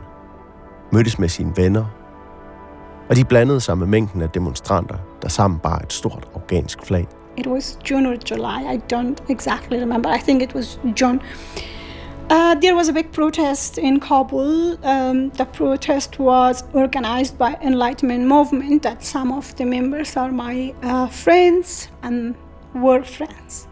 mødtes 0.91 1.19
med 1.19 1.29
sine 1.29 1.51
venner, 1.55 1.85
og 3.09 3.15
de 3.15 3.25
blandede 3.25 3.61
sig 3.61 3.77
med 3.77 3.87
mængden 3.87 4.21
af 4.21 4.29
demonstranter, 4.29 4.95
der 5.21 5.29
sammen 5.29 5.59
bar 5.59 5.77
et 5.77 5.93
stort 5.93 6.27
afghansk 6.35 6.85
flag. 6.85 7.07
It 7.37 7.47
was 7.47 7.79
June 7.91 8.09
or 8.09 8.15
July, 8.31 8.75
I 8.75 8.81
don't 8.93 9.31
exactly 9.33 9.77
remember. 9.81 10.15
I 10.15 10.19
think 10.19 10.43
it 10.43 10.55
was 10.55 10.79
June. 11.01 11.19
Uh, 12.27 12.55
there 12.55 12.75
was 12.75 12.89
a 12.89 12.93
big 12.93 13.11
protest 13.11 13.77
in 13.77 13.99
Kabul. 13.99 14.83
Um, 14.83 15.29
the 15.29 15.45
protest 15.45 16.17
was 16.17 16.63
organized 16.73 17.37
by 17.37 17.55
Enlightenment 17.61 18.25
Movement. 18.25 18.81
That 18.81 19.03
some 19.03 19.31
of 19.31 19.55
the 19.57 19.65
members 19.65 20.17
are 20.17 20.31
my 20.31 20.73
uh, 20.81 21.07
friends 21.07 21.87
and 22.01 22.33
were 22.73 23.03
friends. 23.03 23.67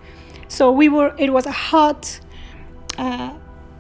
So 0.49 0.71
we 0.71 0.87
were. 0.87 1.15
It 1.17 1.33
was 1.33 1.47
a 1.47 1.51
hot 1.51 2.19
uh, 2.99 3.33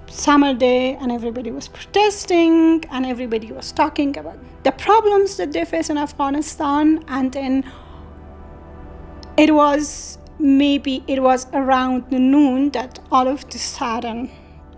summer 0.07 0.55
day, 0.55 0.95
and 0.95 1.11
everybody 1.11 1.51
was 1.51 1.67
protesting, 1.67 2.83
and 2.89 3.05
everybody 3.05 3.51
was 3.51 3.71
talking 3.71 4.17
about 4.17 4.39
the 4.63 4.71
problems 4.71 5.37
that 5.37 5.51
they 5.51 5.65
face 5.65 5.91
in 5.91 5.99
Afghanistan. 5.99 7.03
And 7.09 7.31
then 7.31 7.63
it 9.37 9.53
was 9.53 10.17
maybe 10.39 11.03
it 11.07 11.21
was 11.21 11.45
around 11.53 12.11
noon 12.11 12.71
that 12.71 12.97
all 13.11 13.27
of 13.27 13.47
the 13.51 13.59
sudden 13.59 14.31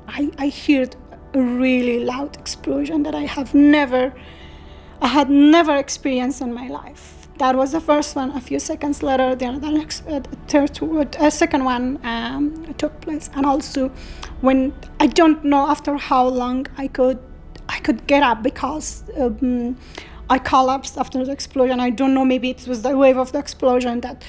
I, 0.07 0.31
I 0.37 0.49
heard 0.49 0.95
a 1.33 1.41
really 1.41 2.03
loud 2.03 2.37
explosion 2.37 3.03
that 3.03 3.15
I 3.15 3.23
have 3.23 3.53
never, 3.53 4.13
I 5.01 5.07
had 5.07 5.29
never 5.29 5.75
experienced 5.75 6.41
in 6.41 6.53
my 6.53 6.67
life. 6.67 7.27
That 7.37 7.55
was 7.55 7.73
the 7.73 7.81
first 7.81 8.15
one. 8.15 8.31
A 8.31 8.39
few 8.39 8.59
seconds 8.59 9.03
later, 9.03 9.35
the, 9.35 9.59
the 9.59 9.71
next, 9.71 10.07
uh, 10.07 10.21
third, 10.47 10.79
a 11.19 11.29
second 11.29 11.65
one 11.65 11.99
um, 12.03 12.73
took 12.75 13.01
place, 13.01 13.29
and 13.35 13.45
also 13.45 13.89
when 14.39 14.73
I 15.01 15.07
don't 15.07 15.43
know 15.43 15.67
after 15.67 15.97
how 15.97 16.27
long 16.27 16.67
I 16.77 16.87
could, 16.87 17.19
I 17.67 17.79
could 17.79 18.07
get 18.07 18.23
up 18.23 18.41
because 18.41 19.03
um, 19.17 19.75
I 20.29 20.39
collapsed 20.39 20.97
after 20.97 21.25
the 21.25 21.31
explosion. 21.31 21.81
I 21.81 21.89
don't 21.89 22.13
know. 22.13 22.23
Maybe 22.23 22.51
it 22.51 22.65
was 22.67 22.83
the 22.83 22.97
wave 22.97 23.17
of 23.17 23.33
the 23.33 23.39
explosion 23.39 24.01
that. 24.01 24.23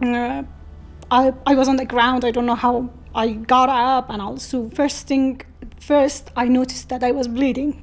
Uh, 0.00 0.44
I, 1.10 1.32
I 1.44 1.56
was 1.56 1.66
on 1.68 1.74
the 1.74 1.84
ground. 1.84 2.24
I 2.24 2.30
don't 2.30 2.46
know 2.46 2.54
how 2.54 2.88
I 3.14 3.32
got 3.32 3.68
up 3.68 4.10
and 4.10 4.22
also 4.22 4.70
first 4.70 5.06
thing 5.08 5.42
first 5.80 6.30
I 6.36 6.46
noticed 6.46 6.88
that 6.90 7.02
I 7.02 7.10
was 7.10 7.26
bleeding. 7.28 7.82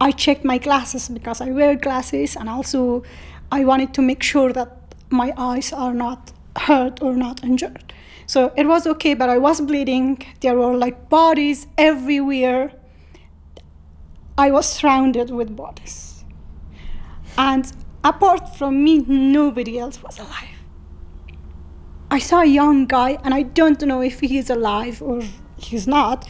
I 0.00 0.10
checked 0.10 0.44
my 0.44 0.58
glasses 0.58 1.08
because 1.08 1.40
I 1.40 1.50
wear 1.50 1.76
glasses 1.76 2.34
and 2.36 2.48
also 2.48 3.04
I 3.52 3.64
wanted 3.64 3.94
to 3.94 4.02
make 4.02 4.22
sure 4.22 4.52
that 4.52 4.94
my 5.10 5.32
eyes 5.36 5.72
are 5.72 5.94
not 5.94 6.32
hurt 6.56 7.00
or 7.02 7.14
not 7.14 7.44
injured. 7.44 7.92
So 8.26 8.52
it 8.56 8.66
was 8.66 8.86
okay, 8.86 9.14
but 9.14 9.28
I 9.28 9.38
was 9.38 9.60
bleeding. 9.60 10.24
There 10.40 10.56
were 10.56 10.74
like 10.74 11.08
bodies 11.08 11.66
everywhere. 11.76 12.72
I 14.38 14.50
was 14.50 14.68
surrounded 14.68 15.30
with 15.30 15.54
bodies. 15.54 16.24
And 17.36 17.70
apart 18.02 18.56
from 18.56 18.82
me, 18.82 18.98
nobody 19.06 19.78
else 19.78 20.02
was 20.02 20.18
alive. 20.18 20.51
I 22.12 22.18
saw 22.18 22.42
a 22.42 22.44
young 22.44 22.84
guy, 22.84 23.16
and 23.24 23.32
I 23.32 23.40
don't 23.42 23.80
know 23.80 24.02
if 24.02 24.20
he 24.20 24.36
is 24.36 24.50
alive 24.50 25.00
or 25.00 25.22
he's 25.56 25.86
not. 25.88 26.28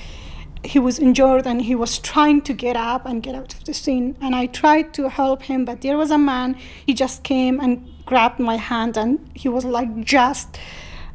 He 0.62 0.78
was 0.78 1.00
injured 1.00 1.44
and 1.44 1.60
he 1.60 1.74
was 1.74 1.98
trying 1.98 2.42
to 2.42 2.52
get 2.52 2.76
up 2.76 3.04
and 3.04 3.20
get 3.20 3.34
out 3.34 3.52
of 3.52 3.64
the 3.64 3.74
scene. 3.74 4.16
And 4.20 4.32
I 4.32 4.46
tried 4.46 4.94
to 4.94 5.08
help 5.08 5.42
him, 5.42 5.64
but 5.64 5.80
there 5.80 5.96
was 5.96 6.12
a 6.12 6.18
man, 6.18 6.56
he 6.86 6.94
just 6.94 7.24
came 7.24 7.58
and 7.58 7.84
grabbed 8.06 8.38
my 8.38 8.58
hand, 8.58 8.96
and 8.96 9.28
he 9.34 9.48
was 9.48 9.64
like 9.64 10.04
just 10.04 10.56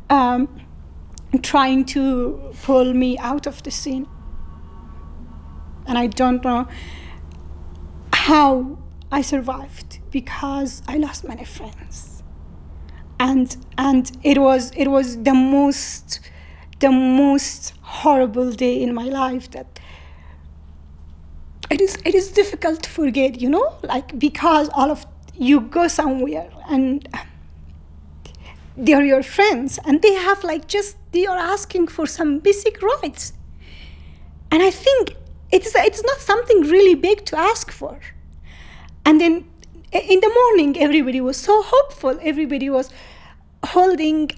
um, 0.10 0.50
trying 1.44 1.86
to 1.96 2.52
pull 2.64 2.94
me 2.94 3.18
out 3.20 3.48
of 3.48 3.64
the 3.64 3.72
scene. 3.72 4.06
And 5.86 5.98
I 5.98 6.08
don't 6.08 6.44
know 6.44 6.68
how 8.12 8.78
I 9.14 9.22
survived 9.22 10.00
because 10.12 10.82
I 10.90 10.98
lost 10.98 11.24
many 11.24 11.46
friends 11.46 12.17
and 13.20 13.58
and 13.78 14.12
it 14.24 14.38
was 14.38 14.72
it 14.76 14.88
was 14.88 15.22
the 15.24 15.34
most 15.34 16.20
the 16.80 16.92
most 16.92 17.74
horrible 17.82 18.52
day 18.52 18.82
in 18.82 18.94
my 18.94 19.06
life 19.06 19.50
that 19.52 19.80
it 21.70 21.82
is 21.82 21.98
it 22.06 22.16
is 22.16 22.32
difficult 22.32 22.84
to 22.84 22.90
forget 22.90 23.42
you 23.42 23.50
know? 23.50 23.76
Like 23.84 24.18
because 24.20 24.70
all 24.74 24.92
of 24.92 25.06
you 25.36 25.62
go 25.62 25.88
somewhere 25.88 26.50
and 26.70 27.08
they're 28.76 29.04
your 29.04 29.24
friends 29.24 29.80
and 29.86 30.02
they 30.02 30.13
have 30.13 30.44
like 30.44 30.68
just 30.68 30.98
they 31.12 31.26
are 31.26 31.38
asking 31.38 31.88
for 31.88 32.06
some 32.06 32.39
basic 32.39 32.82
rights. 32.82 33.34
And 34.52 34.63
i 34.63 34.72
think 34.72 35.15
it's 35.52 35.74
it's 35.76 36.04
not 36.04 36.20
something 36.20 36.62
really 36.62 36.96
big 36.96 37.26
to 37.26 37.38
ask 37.38 37.72
for. 37.72 38.00
And 39.06 39.20
then 39.20 39.46
in 39.91 40.20
the 40.20 40.32
morning 40.41 40.78
everybody 40.80 41.22
was 41.22 41.38
so 41.38 41.63
hopeful. 41.63 42.20
Everybody 42.22 42.70
was 42.70 42.91
holding 43.65 44.32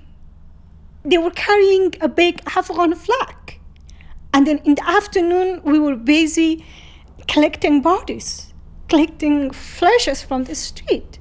they 1.04 1.18
were 1.18 1.32
carrying 1.32 1.94
a 2.02 2.10
big 2.10 2.42
afghan 2.56 2.94
flag. 2.94 3.60
And 4.34 4.46
then 4.46 4.60
in 4.60 4.76
the 4.76 4.88
afternoon 4.88 5.62
we 5.64 5.80
were 5.80 5.96
busy 5.96 6.66
collecting 7.28 7.82
bodies 7.82 8.50
collecting 8.90 9.52
flashes 9.52 10.22
from 10.24 10.44
the 10.44 10.56
street. 10.56 11.20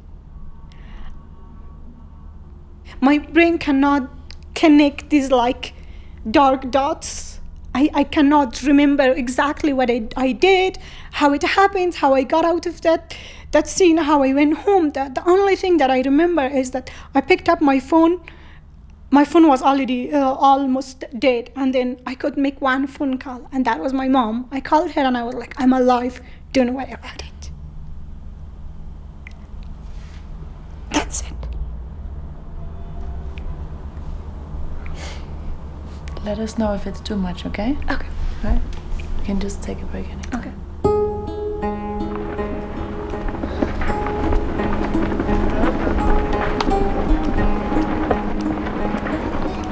My 3.00 3.18
brain 3.18 3.58
cannot 3.58 4.10
connect 4.54 5.10
these 5.10 5.30
like 5.30 5.74
dark 6.28 6.70
dots. 6.70 7.40
I, 7.74 7.90
I 7.94 8.04
cannot 8.04 8.62
remember 8.62 9.04
exactly 9.04 9.72
what 9.72 9.90
I, 9.90 10.08
I 10.16 10.32
did, 10.32 10.78
how 11.12 11.32
it 11.32 11.42
happened, 11.42 11.94
how 11.94 12.14
I 12.14 12.24
got 12.24 12.44
out 12.44 12.66
of 12.66 12.80
that 12.80 13.14
that 13.52 13.66
scene, 13.66 13.96
how 13.96 14.22
I 14.22 14.32
went 14.34 14.58
home. 14.58 14.90
The, 14.90 15.10
the 15.14 15.26
only 15.28 15.56
thing 15.56 15.78
that 15.78 15.90
I 15.90 16.00
remember 16.02 16.46
is 16.46 16.70
that 16.72 16.90
I 17.14 17.20
picked 17.20 17.48
up 17.48 17.60
my 17.60 17.80
phone. 17.80 18.20
My 19.10 19.24
phone 19.24 19.48
was 19.48 19.62
already 19.62 20.12
uh, 20.12 20.32
almost 20.34 21.04
dead, 21.18 21.50
and 21.56 21.74
then 21.74 21.98
I 22.06 22.14
could 22.14 22.36
make 22.36 22.60
one 22.60 22.86
phone 22.86 23.16
call, 23.16 23.48
and 23.50 23.64
that 23.64 23.80
was 23.80 23.94
my 23.94 24.06
mom. 24.06 24.48
I 24.52 24.60
called 24.60 24.90
her 24.90 25.00
and 25.00 25.16
I 25.16 25.22
was 25.22 25.34
like, 25.34 25.58
I'm 25.58 25.72
alive, 25.72 26.20
don't 26.52 26.74
worry 26.74 26.92
about 26.92 27.22
it. 27.22 27.50
That's 30.90 31.22
it. 31.22 31.32
Let 36.24 36.38
us 36.38 36.58
know 36.58 36.74
if 36.74 36.86
it's 36.86 37.00
too 37.00 37.16
much, 37.16 37.46
okay? 37.46 37.78
Okay. 37.90 38.08
Right? 38.44 38.60
You 38.98 39.24
can 39.24 39.40
just 39.40 39.62
take 39.62 39.80
a 39.80 39.86
break 39.86 40.06
anytime. 40.10 40.40
Okay. 40.40 40.52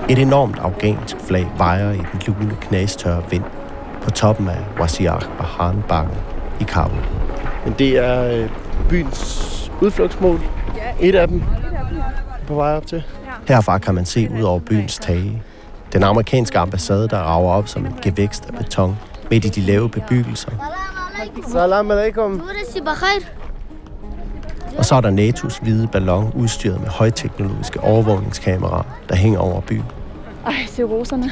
Et 0.08 0.18
enormt 0.18 0.58
afghansk 0.58 1.16
flag 1.20 1.52
vejer 1.56 1.92
i 1.92 1.96
den 1.96 2.22
lune 2.26 2.56
knastørre 2.60 3.22
vind 3.30 3.44
på 4.02 4.10
toppen 4.10 4.48
af 4.48 4.58
Wasiar 4.80 5.28
Bahan-bakken 5.38 6.16
i 6.60 6.64
Kabul. 6.64 6.98
Men 7.64 7.74
det 7.78 7.98
er 7.98 8.42
øh, 8.42 8.50
byens 8.88 9.72
udflugtsmål. 9.82 10.40
Et 11.00 11.14
af 11.14 11.28
dem 11.28 11.42
på 12.46 12.54
vej 12.54 12.76
op 12.76 12.86
til. 12.86 13.02
Herfra 13.48 13.78
kan 13.78 13.94
man 13.94 14.04
se 14.06 14.30
ud 14.38 14.42
over 14.42 14.58
byens 14.58 14.98
tage. 14.98 15.42
Den 15.92 16.02
amerikanske 16.02 16.58
ambassade, 16.58 17.08
der 17.08 17.18
rager 17.18 17.50
op 17.50 17.68
som 17.68 17.86
en 17.86 17.94
gevækst 18.02 18.46
af 18.48 18.54
beton 18.54 18.96
midt 19.30 19.44
i 19.44 19.48
de 19.48 19.60
lave 19.60 19.88
bebyggelser. 19.88 20.50
Salam 21.52 21.90
alaikum. 21.90 22.42
Og 24.78 24.84
så 24.84 24.94
er 24.94 25.00
der 25.00 25.10
NATO's 25.10 25.62
hvide 25.62 25.86
ballon 25.86 26.32
udstyret 26.34 26.80
med 26.80 26.88
højteknologiske 26.88 27.80
overvågningskameraer, 27.80 28.82
der 29.08 29.16
hænger 29.16 29.38
over 29.38 29.60
byen. 29.60 29.84
Ej, 30.46 30.54
se 30.68 30.82
roserne. 30.82 31.30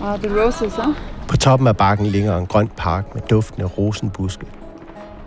Og 0.00 0.20
the 0.20 0.44
roses, 0.44 0.74
huh? 0.76 0.94
På 1.28 1.36
toppen 1.36 1.68
af 1.68 1.76
bakken 1.76 2.06
ligger 2.06 2.36
en 2.36 2.46
grøn 2.46 2.70
park 2.76 3.14
med 3.14 3.22
duftende 3.30 3.66
rosenbuske. 3.66 4.46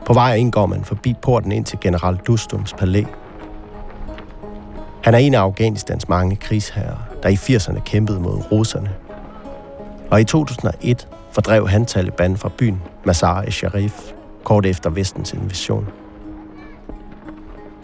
På 0.05 0.13
vej 0.13 0.35
ind 0.35 0.51
går 0.51 0.65
man 0.65 0.83
forbi 0.83 1.15
porten 1.21 1.51
ind 1.51 1.65
til 1.65 1.79
general 1.81 2.17
Dustums 2.27 2.73
palæ. 2.73 3.03
Han 5.03 5.13
er 5.13 5.17
en 5.17 5.33
af 5.33 5.39
Afghanistans 5.39 6.09
mange 6.09 6.35
krigsherrer, 6.35 6.97
der 7.23 7.29
i 7.29 7.33
80'erne 7.33 7.79
kæmpede 7.79 8.19
mod 8.19 8.51
russerne. 8.51 8.89
Og 10.11 10.21
i 10.21 10.23
2001 10.23 11.07
fordrev 11.31 11.67
han 11.67 11.85
Taliban 11.85 12.37
fra 12.37 12.49
byen 12.57 12.81
Mazar-e-Sharif, 13.07 14.13
kort 14.43 14.65
efter 14.65 14.89
vestens 14.89 15.33
invasion. 15.33 15.87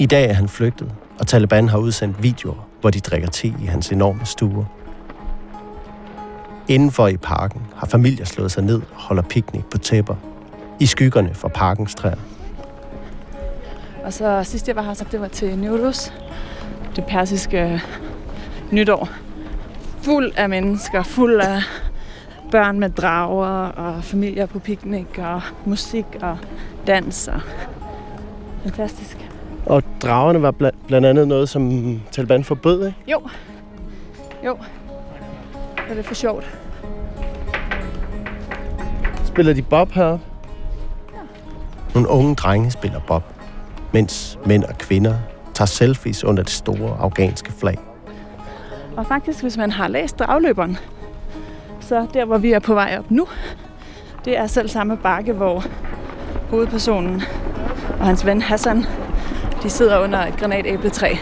I 0.02 0.06
dag 0.06 0.30
er 0.30 0.34
han 0.34 0.50
flygtet, 0.50 0.92
og 1.20 1.28
Taliban 1.28 1.70
har 1.70 1.78
udsendt 1.78 2.24
videoer, 2.24 2.68
hvor 2.80 2.90
de 2.90 3.00
drikker 3.00 3.28
te 3.30 3.48
i 3.48 3.66
hans 3.66 3.90
enorme 3.90 4.26
stuer. 4.26 4.66
Indenfor 6.68 7.08
i 7.08 7.18
parken 7.18 7.62
har 7.76 7.88
familier 7.88 8.26
slået 8.26 8.52
sig 8.52 8.64
ned 8.64 8.76
og 8.76 9.02
holder 9.02 9.24
piknik 9.24 9.66
på 9.66 9.78
tæpper, 9.78 10.16
i 10.80 10.86
skyggerne 10.86 11.34
fra 11.34 11.48
parkens 11.48 11.96
træer. 11.96 12.16
Og 14.04 14.14
så 14.14 14.44
sidst 14.44 14.68
jeg 14.68 14.76
var 14.76 14.82
her, 14.82 14.94
så 14.94 15.06
det 15.12 15.22
var 15.22 15.28
til 15.28 15.58
Newruz, 15.58 16.12
det 16.96 17.06
persiske 17.06 17.82
nytår. 18.72 19.10
Fuld 20.02 20.32
af 20.38 20.50
mennesker, 20.50 21.04
fuld 21.04 21.42
af 21.42 21.62
børn 22.52 22.80
med 22.80 22.90
drager 22.90 23.68
og 23.68 24.04
familier 24.04 24.46
på 24.46 24.60
piknik 24.60 25.18
og 25.18 25.42
musik 25.66 26.06
og 26.22 26.38
dans. 26.88 27.28
Og 27.28 27.42
fantastisk. 28.64 29.31
Og 29.65 29.84
dragerne 30.02 30.41
var 30.41 30.52
bla- 30.52 30.88
blandt 30.88 31.08
andet 31.08 31.28
noget, 31.28 31.50
som 31.50 31.71
Taliban 32.12 32.43
forbød, 32.43 32.86
ikke? 32.88 32.97
Jo. 33.12 33.21
Jo. 34.45 34.58
Det 35.76 35.84
er 35.89 35.93
det 35.93 36.06
for 36.06 36.13
sjovt. 36.13 36.58
Spiller 39.26 39.54
de 39.54 39.62
bob 39.62 39.91
her? 39.91 40.17
Nogle 41.93 42.10
unge 42.10 42.36
drenge 42.36 42.71
spiller 42.71 43.00
bob, 43.08 43.24
mens 43.93 44.39
mænd 44.45 44.63
og 44.63 44.78
kvinder 44.78 45.15
tager 45.54 45.65
selfies 45.65 46.24
under 46.24 46.43
det 46.43 46.52
store 46.52 46.97
afghanske 47.00 47.52
flag. 47.52 47.78
Og 48.97 49.06
faktisk, 49.06 49.41
hvis 49.41 49.58
man 49.58 49.71
har 49.71 49.88
læst 49.88 50.19
dragløberen, 50.19 50.78
så 51.80 52.08
der, 52.13 52.26
hvor 52.26 52.38
vi 52.38 52.52
er 52.52 52.60
på 52.60 52.74
vej 52.74 52.95
op 53.00 53.12
nu, 53.12 53.28
det 54.26 54.38
er 54.38 54.47
selv 54.47 54.69
samme 54.69 54.97
bakke, 54.97 55.34
hvor 55.34 55.63
hovedpersonen 56.50 57.21
og 58.00 58.06
hans 58.06 58.26
ven 58.26 58.41
Hassan, 58.41 58.86
de 59.63 59.69
sidder 59.69 60.00
under 60.00 60.19
et 60.19 60.38
granatæbletræ 60.38 61.15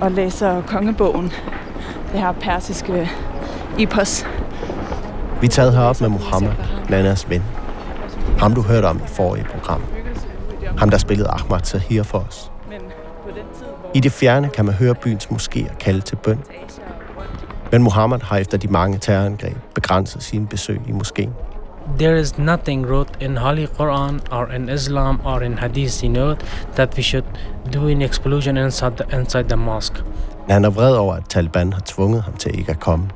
og 0.00 0.12
læser 0.12 0.62
kongebogen. 0.62 1.32
Det 2.12 2.20
her 2.20 2.32
persiske 2.32 3.10
epos. 3.78 4.26
Vi 5.40 5.46
er 5.46 5.50
taget 5.50 5.72
herop 5.72 6.00
med 6.00 6.08
Mohammed, 6.08 6.52
Nanas 6.88 7.30
ven. 7.30 7.42
Ham 8.38 8.54
du 8.54 8.62
hørte 8.62 8.86
om 8.86 8.96
i 8.96 9.08
forrige 9.08 9.44
program. 9.44 9.82
Ham 10.78 10.90
der 10.90 10.98
spillede 10.98 11.28
Ahmad 11.28 11.60
Tahir 11.60 12.02
for 12.02 12.18
os. 12.18 12.50
Men 12.68 12.80
på 13.22 13.28
den 13.28 13.44
tid, 13.58 13.66
I 13.94 14.00
det 14.00 14.12
fjerne 14.12 14.48
kan 14.48 14.64
man 14.64 14.74
høre 14.74 14.94
byens 14.94 15.26
moskéer 15.26 15.76
kalde 15.76 16.00
til 16.00 16.16
bøn. 16.16 16.38
Men 17.72 17.82
Mohammed 17.82 18.20
har 18.22 18.36
efter 18.36 18.58
de 18.58 18.68
mange 18.68 18.98
terrorangreb 18.98 19.56
begrænset 19.74 20.22
sine 20.22 20.46
besøg 20.46 20.80
i 20.88 20.92
moskeen. 20.92 21.32
There 21.98 22.16
is 22.16 22.38
nothing 22.38 22.86
wrote 22.86 23.22
in 23.22 23.36
Holy 23.36 23.66
Quran 23.66 24.20
or 24.32 24.50
in 24.52 24.68
Islam 24.68 25.20
or 25.24 25.42
in 25.42 25.58
Hadith, 25.58 26.02
you 26.02 26.08
know, 26.08 26.36
that 26.76 26.96
we 26.96 27.02
should 27.02 27.24
do 27.70 27.88
an 27.88 28.02
explosion 28.02 28.56
inside 28.56 28.96
the, 28.96 29.18
inside 29.18 29.48
the 29.48 29.56
mosque. 29.56 30.02
Han 30.50 30.64
er 30.64 30.70
vred 30.70 30.96
over, 30.96 31.14
at 31.14 31.28
Taliban 31.28 31.72
har 31.72 31.82
tvunget 31.86 32.22
ham 32.22 32.34
til 32.34 32.58
ikke 32.58 32.70
at 32.70 32.80
komme. 32.80 33.08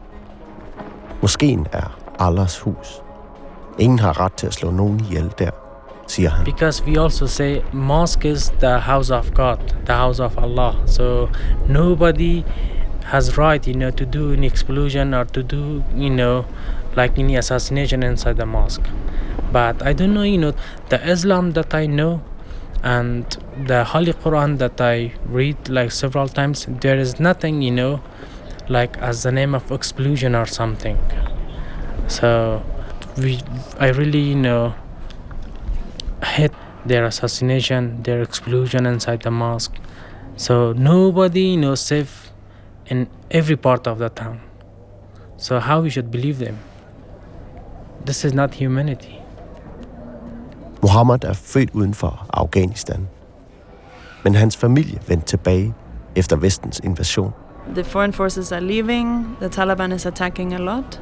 Moskeen 1.22 1.66
er 1.72 1.98
Allahs 2.18 2.58
hus. 2.58 3.02
Ingen 3.78 3.98
har 3.98 4.20
ret 4.20 4.32
til 4.32 4.46
at 4.46 4.54
slå 4.54 4.70
nogen 4.70 5.00
ihjel 5.00 5.32
der, 5.38 5.50
siger 6.06 6.30
han. 6.30 6.44
Because 6.44 6.84
we 6.84 7.02
also 7.02 7.26
say 7.26 7.60
mosque 7.72 8.30
is 8.30 8.52
the 8.60 8.78
house 8.78 9.14
of 9.14 9.34
God, 9.34 9.58
the 9.86 9.94
house 9.94 10.22
of 10.22 10.38
Allah. 10.38 10.74
So 10.86 11.28
nobody 11.68 12.42
has 13.04 13.38
right, 13.38 13.66
you 13.66 13.74
know, 13.74 13.90
to 13.90 14.04
do 14.04 14.32
an 14.32 14.44
explosion 14.44 15.14
or 15.14 15.24
to 15.24 15.42
do, 15.42 15.82
you 15.96 16.10
know, 16.10 16.44
like 16.96 17.18
any 17.18 17.36
assassination 17.36 18.02
inside 18.02 18.36
the 18.36 18.46
mosque. 18.46 18.86
But 19.52 19.82
I 19.82 19.92
don't 19.92 20.14
know, 20.14 20.22
you 20.22 20.38
know, 20.38 20.54
the 20.88 21.02
Islam 21.08 21.52
that 21.52 21.74
I 21.74 21.86
know 21.86 22.22
and 22.82 23.24
the 23.66 23.84
Holy 23.84 24.12
Quran 24.12 24.58
that 24.58 24.80
I 24.80 25.12
read 25.26 25.68
like 25.68 25.90
several 25.90 26.28
times, 26.28 26.66
there 26.68 26.98
is 26.98 27.18
nothing, 27.18 27.62
you 27.62 27.70
know, 27.70 28.02
like 28.68 28.96
as 28.98 29.22
the 29.22 29.32
name 29.32 29.54
of 29.54 29.70
explosion 29.72 30.34
or 30.34 30.46
something. 30.46 30.98
So 32.06 32.64
we, 33.16 33.40
I 33.78 33.88
really, 33.88 34.20
you 34.20 34.36
know, 34.36 34.74
hate 36.22 36.52
their 36.84 37.04
assassination, 37.04 38.02
their 38.02 38.22
explosion 38.22 38.86
inside 38.86 39.22
the 39.22 39.30
mosque. 39.30 39.74
So 40.36 40.72
nobody, 40.72 41.42
you 41.42 41.56
know, 41.56 41.74
safe 41.74 42.30
in 42.86 43.08
every 43.30 43.56
part 43.56 43.86
of 43.86 43.98
the 43.98 44.08
town. 44.08 44.40
So 45.36 45.58
how 45.60 45.80
we 45.80 45.90
should 45.90 46.10
believe 46.10 46.38
them? 46.38 46.58
This 48.06 48.24
is 48.24 48.34
not 48.34 48.54
humanity. 48.54 49.14
Mohammed 50.82 51.24
er 51.24 51.32
født 51.32 51.70
uden 51.72 51.94
for 51.94 52.26
Afghanistan. 52.32 53.08
Men 54.24 54.34
hans 54.34 54.56
familie 54.56 54.98
vendte 55.08 55.26
tilbage 55.26 55.74
efter 56.16 56.36
vestens 56.36 56.80
invasion. 56.84 57.32
the 57.74 57.84
foreign 57.84 58.12
forces 58.12 58.52
are 58.52 58.60
leaving, 58.62 59.36
the 59.40 59.48
Taliban 59.48 59.92
is 59.92 60.06
attacking 60.06 60.54
a 60.54 60.58
lot. 60.58 60.98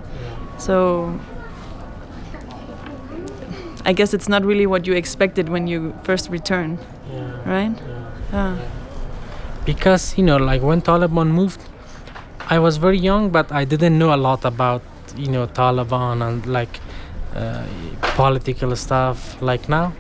So 0.59 1.19
I 3.85 3.93
guess 3.93 4.15
it's 4.15 4.29
not 4.29 4.45
really 4.45 4.67
what 4.67 4.87
you 4.87 4.95
expected 4.97 5.49
when 5.49 5.69
you 5.69 5.95
first 6.03 6.29
return, 6.31 6.79
right? 7.47 7.73
Ah. 8.33 8.57
because 9.67 10.17
you 10.17 10.25
know 10.25 10.37
like 10.37 10.63
when 10.63 10.81
taliban 10.81 11.29
moved 11.29 11.61
i 12.49 12.59
was 12.59 12.77
very 12.77 12.99
young 12.99 13.31
but 13.31 13.51
i 13.53 13.65
didn't 13.65 13.99
know 13.99 14.15
a 14.15 14.21
lot 14.29 14.45
about 14.45 14.83
you 15.17 15.29
know 15.29 15.47
taliban 15.47 16.23
and 16.23 16.47
like 16.47 16.81
uh, 17.35 17.67
political 18.15 18.75
stuff 18.77 19.41
like 19.43 19.69
now. 19.69 19.93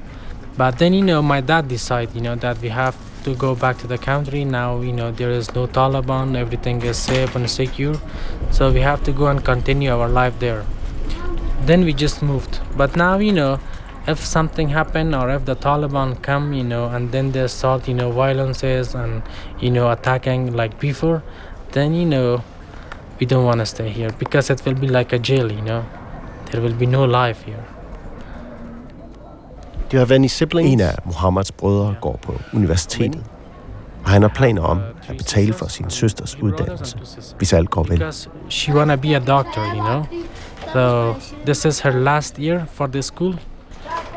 But 0.57 0.79
then 0.79 0.95
you 0.95 1.03
know 1.03 1.23
my 1.23 1.41
dad 1.41 1.69
decided 1.69 2.15
you 2.15 2.23
know 2.23 2.37
that 2.37 2.59
we 2.61 2.69
have 2.71 2.97
to 3.25 3.35
go 3.35 3.55
back 3.55 3.79
to 3.79 3.87
the 3.87 3.99
country. 3.99 4.45
Now 4.45 4.81
you 4.81 4.93
know 4.93 5.11
there 5.11 5.31
is 5.31 5.55
no 5.55 5.67
taliban 5.67 6.37
everything 6.37 6.83
is 6.83 6.97
safe 6.97 7.37
and 7.37 7.51
secure. 7.51 7.97
So 8.51 8.73
we 8.73 8.81
have 8.81 9.03
to 9.05 9.13
go 9.13 9.27
and 9.27 9.45
continue 9.45 9.91
our 9.91 10.09
life 10.09 10.39
there. 10.39 10.65
Then 11.63 11.85
we 11.85 11.93
just 11.93 12.23
moved. 12.23 12.61
But 12.77 12.97
now 12.97 13.19
you 13.19 13.33
know 13.33 13.61
if 14.07 14.25
something 14.25 14.69
happen 14.69 15.15
or 15.15 15.31
if 15.31 15.45
the 15.45 15.57
taliban 15.57 16.21
come 16.23 16.53
you 16.53 16.63
know 16.63 16.87
and 16.89 17.11
then 17.11 17.33
they 17.33 17.47
start 17.49 17.89
you 17.89 17.95
know 17.95 18.13
violences 18.13 18.95
and 18.95 19.23
you 19.61 19.71
know 19.71 19.91
attacking 19.91 20.53
like 20.55 20.79
before 20.79 21.23
then 21.73 21.93
you 21.93 22.07
know 22.07 22.43
we 23.19 23.27
don't 23.27 23.45
want 23.45 23.59
to 23.59 23.67
stay 23.67 23.89
here 23.89 24.11
because 24.13 24.49
it 24.49 24.65
will 24.65 24.75
be 24.75 24.87
like 24.87 25.13
a 25.13 25.19
jail 25.19 25.51
you 25.51 25.61
know 25.63 25.85
there 26.51 26.63
will 26.63 26.79
be 26.79 26.87
no 26.87 27.05
life 27.07 27.45
here. 27.47 27.65
Do 29.91 29.97
you 29.97 29.99
have 29.99 30.15
any 30.15 30.27
siblings? 30.29 30.73
En 30.73 30.81
af 30.81 30.95
Mohammeds 31.05 31.53
brødre 31.53 31.95
går 32.01 32.19
på 32.23 32.35
universitetet, 32.55 33.23
og 34.05 34.11
han 34.11 34.23
har 34.23 34.29
planer 34.29 34.63
om 34.63 34.81
at 35.09 35.17
betale 35.17 35.53
for 35.53 35.67
sin 35.67 35.91
søsters 35.91 36.37
uddannelse, 36.43 36.99
hvis 37.39 37.53
alt 37.53 37.71
går 37.71 37.83
vel. 37.83 37.99
because 37.99 38.29
she 38.49 38.75
wanna 38.75 38.97
be 38.97 39.17
a 39.17 39.19
doctor 39.19 39.63
you 39.75 39.83
know? 39.85 40.05
So 40.73 41.15
this 41.45 41.65
is 41.65 41.81
her 41.81 41.93
last 41.93 42.39
year 42.39 42.65
for 42.73 42.87
the 42.87 43.03
school. 43.03 43.35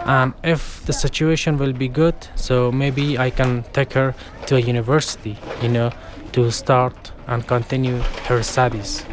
And 0.06 0.34
if 0.44 0.82
the 0.86 0.94
situation 0.94 1.60
will 1.60 1.74
be 1.74 1.88
good 1.88 2.14
so 2.36 2.72
maybe 2.72 3.20
i 3.20 3.30
can 3.30 3.64
take 3.74 3.94
her 3.94 4.14
to 4.48 4.56
a 4.56 4.60
university 4.60 5.38
you 5.64 5.70
know 5.70 5.90
to 6.34 6.52
start 6.52 7.12
and 7.28 7.48
continue 7.48 8.02
her 8.28 8.44
studies 8.44 9.06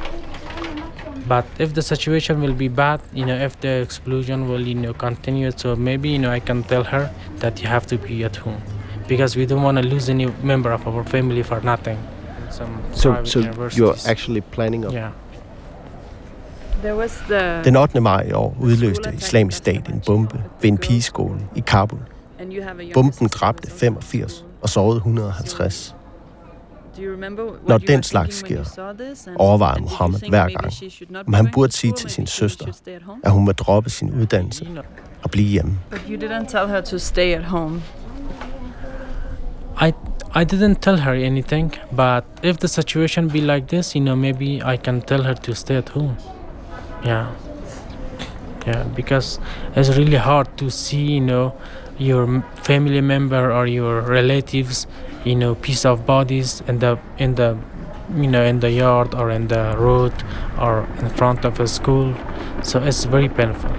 but 1.29 1.45
if 1.59 1.73
the 1.75 1.83
situation 1.83 2.41
will 2.41 2.55
be 2.55 2.69
bad 2.69 3.01
you 3.15 3.25
know 3.25 3.35
if 3.47 3.53
the 3.61 3.83
explosion 3.87 4.49
will 4.49 4.67
you 4.69 4.75
know 4.75 4.95
continue 4.95 5.51
so 5.57 5.77
maybe 5.77 6.09
you 6.09 6.19
know 6.19 6.31
i 6.31 6.41
can 6.41 6.63
tell 6.63 6.85
her 6.85 7.09
that 7.41 7.63
you 7.63 7.69
have 7.69 7.87
to 7.87 7.97
be 7.99 8.25
at 8.25 8.37
home 8.37 8.61
because 9.09 9.37
we 9.39 9.47
don't 9.47 9.63
want 9.63 9.77
to 9.83 9.85
lose 9.95 10.09
any 10.11 10.27
member 10.43 10.73
of 10.73 10.87
our 10.87 11.05
family 11.05 11.43
for 11.43 11.61
nothing 11.65 11.99
Some 12.51 12.69
So, 12.93 13.25
so 13.25 13.41
you're 13.77 13.97
actually 14.07 14.41
planning 14.41 14.87
on 14.87 14.93
yeah 14.93 15.11
There 16.83 16.95
was 16.95 17.13
the 17.29 17.63
Den 17.65 17.77
8. 17.77 18.01
maj 18.03 18.27
i 18.29 18.33
år 18.33 18.57
udløste 18.61 19.13
islamisk 19.19 19.59
stat 19.59 19.89
en 19.89 20.03
bombe 20.07 20.43
ved 20.63 20.71
en 20.71 20.79
pigeskole 20.79 21.39
i 21.55 21.61
Kabul. 21.61 21.99
Bomben 22.95 23.29
dræbte 23.29 23.69
who 23.69 23.75
was 23.75 24.05
85 24.05 24.23
also- 24.23 24.45
og 24.63 24.69
sårede 24.69 24.97
150. 24.97 25.96
Når 26.99 27.79
you 27.79 27.87
den 27.87 28.03
slags 28.03 28.37
sker, 28.37 28.65
overvejer 29.39 29.81
Mohammed 29.81 30.21
hver 30.29 30.49
gang, 30.49 30.73
she 30.73 30.91
should 30.91 31.11
not 31.11 31.27
om 31.27 31.33
be 31.33 31.37
han 31.37 31.49
burde 31.55 31.73
sige 31.73 31.93
til 31.93 32.11
sin 32.11 32.27
søster, 32.27 32.67
at 33.25 33.31
hun 33.31 33.45
må 33.45 33.53
droppe 33.53 33.91
sin 33.91 34.21
uddannelse 34.21 34.67
og 35.23 35.31
blive 35.31 35.49
hjemme. 35.49 35.79
But 35.91 36.01
you 36.11 36.17
didn't 36.21 36.47
tell 36.49 36.67
her 36.69 36.81
to 36.81 36.99
stay 36.99 37.35
at 37.35 37.45
home. 37.45 37.83
I 39.81 39.93
I 40.35 40.45
didn't 40.45 40.75
tell 40.83 40.99
her 41.01 41.13
anything, 41.13 41.75
but 41.97 42.25
if 42.43 42.57
the 42.57 42.69
situation 42.69 43.31
be 43.31 43.41
like 43.41 43.67
this, 43.69 43.95
you 43.95 44.05
know, 44.05 44.15
maybe 44.15 44.61
I 44.75 44.77
can 44.77 45.01
tell 45.01 45.23
her 45.23 45.35
to 45.35 45.55
stay 45.55 45.77
at 45.77 45.89
home. 45.89 46.17
Yeah. 47.05 47.27
Yeah, 48.67 48.85
because 48.97 49.41
it's 49.77 49.97
really 49.99 50.17
hard 50.19 50.49
to 50.57 50.71
see, 50.71 51.15
you 51.15 51.21
know, 51.21 51.53
your 51.99 52.23
m- 52.25 52.43
family 52.63 53.01
member 53.01 53.53
or 53.53 53.67
your 53.67 54.01
relatives, 54.01 54.87
you 55.27 55.35
know, 55.35 55.57
piece 55.57 55.85
of 55.85 56.07
bodies 56.07 56.63
in 56.69 56.79
the 56.79 56.99
in 57.19 57.35
the 57.35 57.57
you 58.15 58.29
know 58.29 58.45
in 58.45 58.61
the 58.61 58.71
yard 58.71 59.15
or 59.15 59.31
in 59.31 59.49
the 59.49 59.75
road 59.77 60.13
or 60.59 60.87
in 61.01 61.09
front 61.11 61.45
of 61.45 61.61
a 61.61 61.67
school. 61.67 62.15
So 62.63 62.79
it's 62.79 63.05
very 63.05 63.29
painful. 63.29 63.71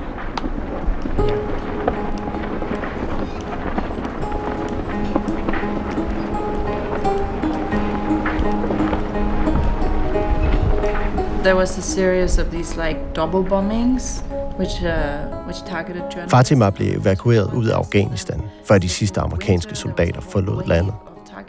There 11.44 11.56
was 11.56 11.78
a 11.78 11.82
series 11.82 12.38
of 12.38 12.52
these 12.52 12.76
like 12.76 13.14
double 13.14 13.44
bombings, 13.44 14.22
which 14.58 14.84
uh, 14.84 15.46
which 15.48 15.60
targeted 15.62 16.02
journalists. 16.12 16.32
Fatima 16.32 16.70
blev 16.70 16.98
evakueret 16.98 17.54
ud 17.54 17.68
af 17.68 17.78
Afghanistan, 17.78 18.42
før 18.66 18.78
de 18.78 18.90
sidste 18.90 19.22
amerikanske 19.22 19.76
soldater 19.76 20.22
forlod 20.22 20.64
landet, 20.66 20.94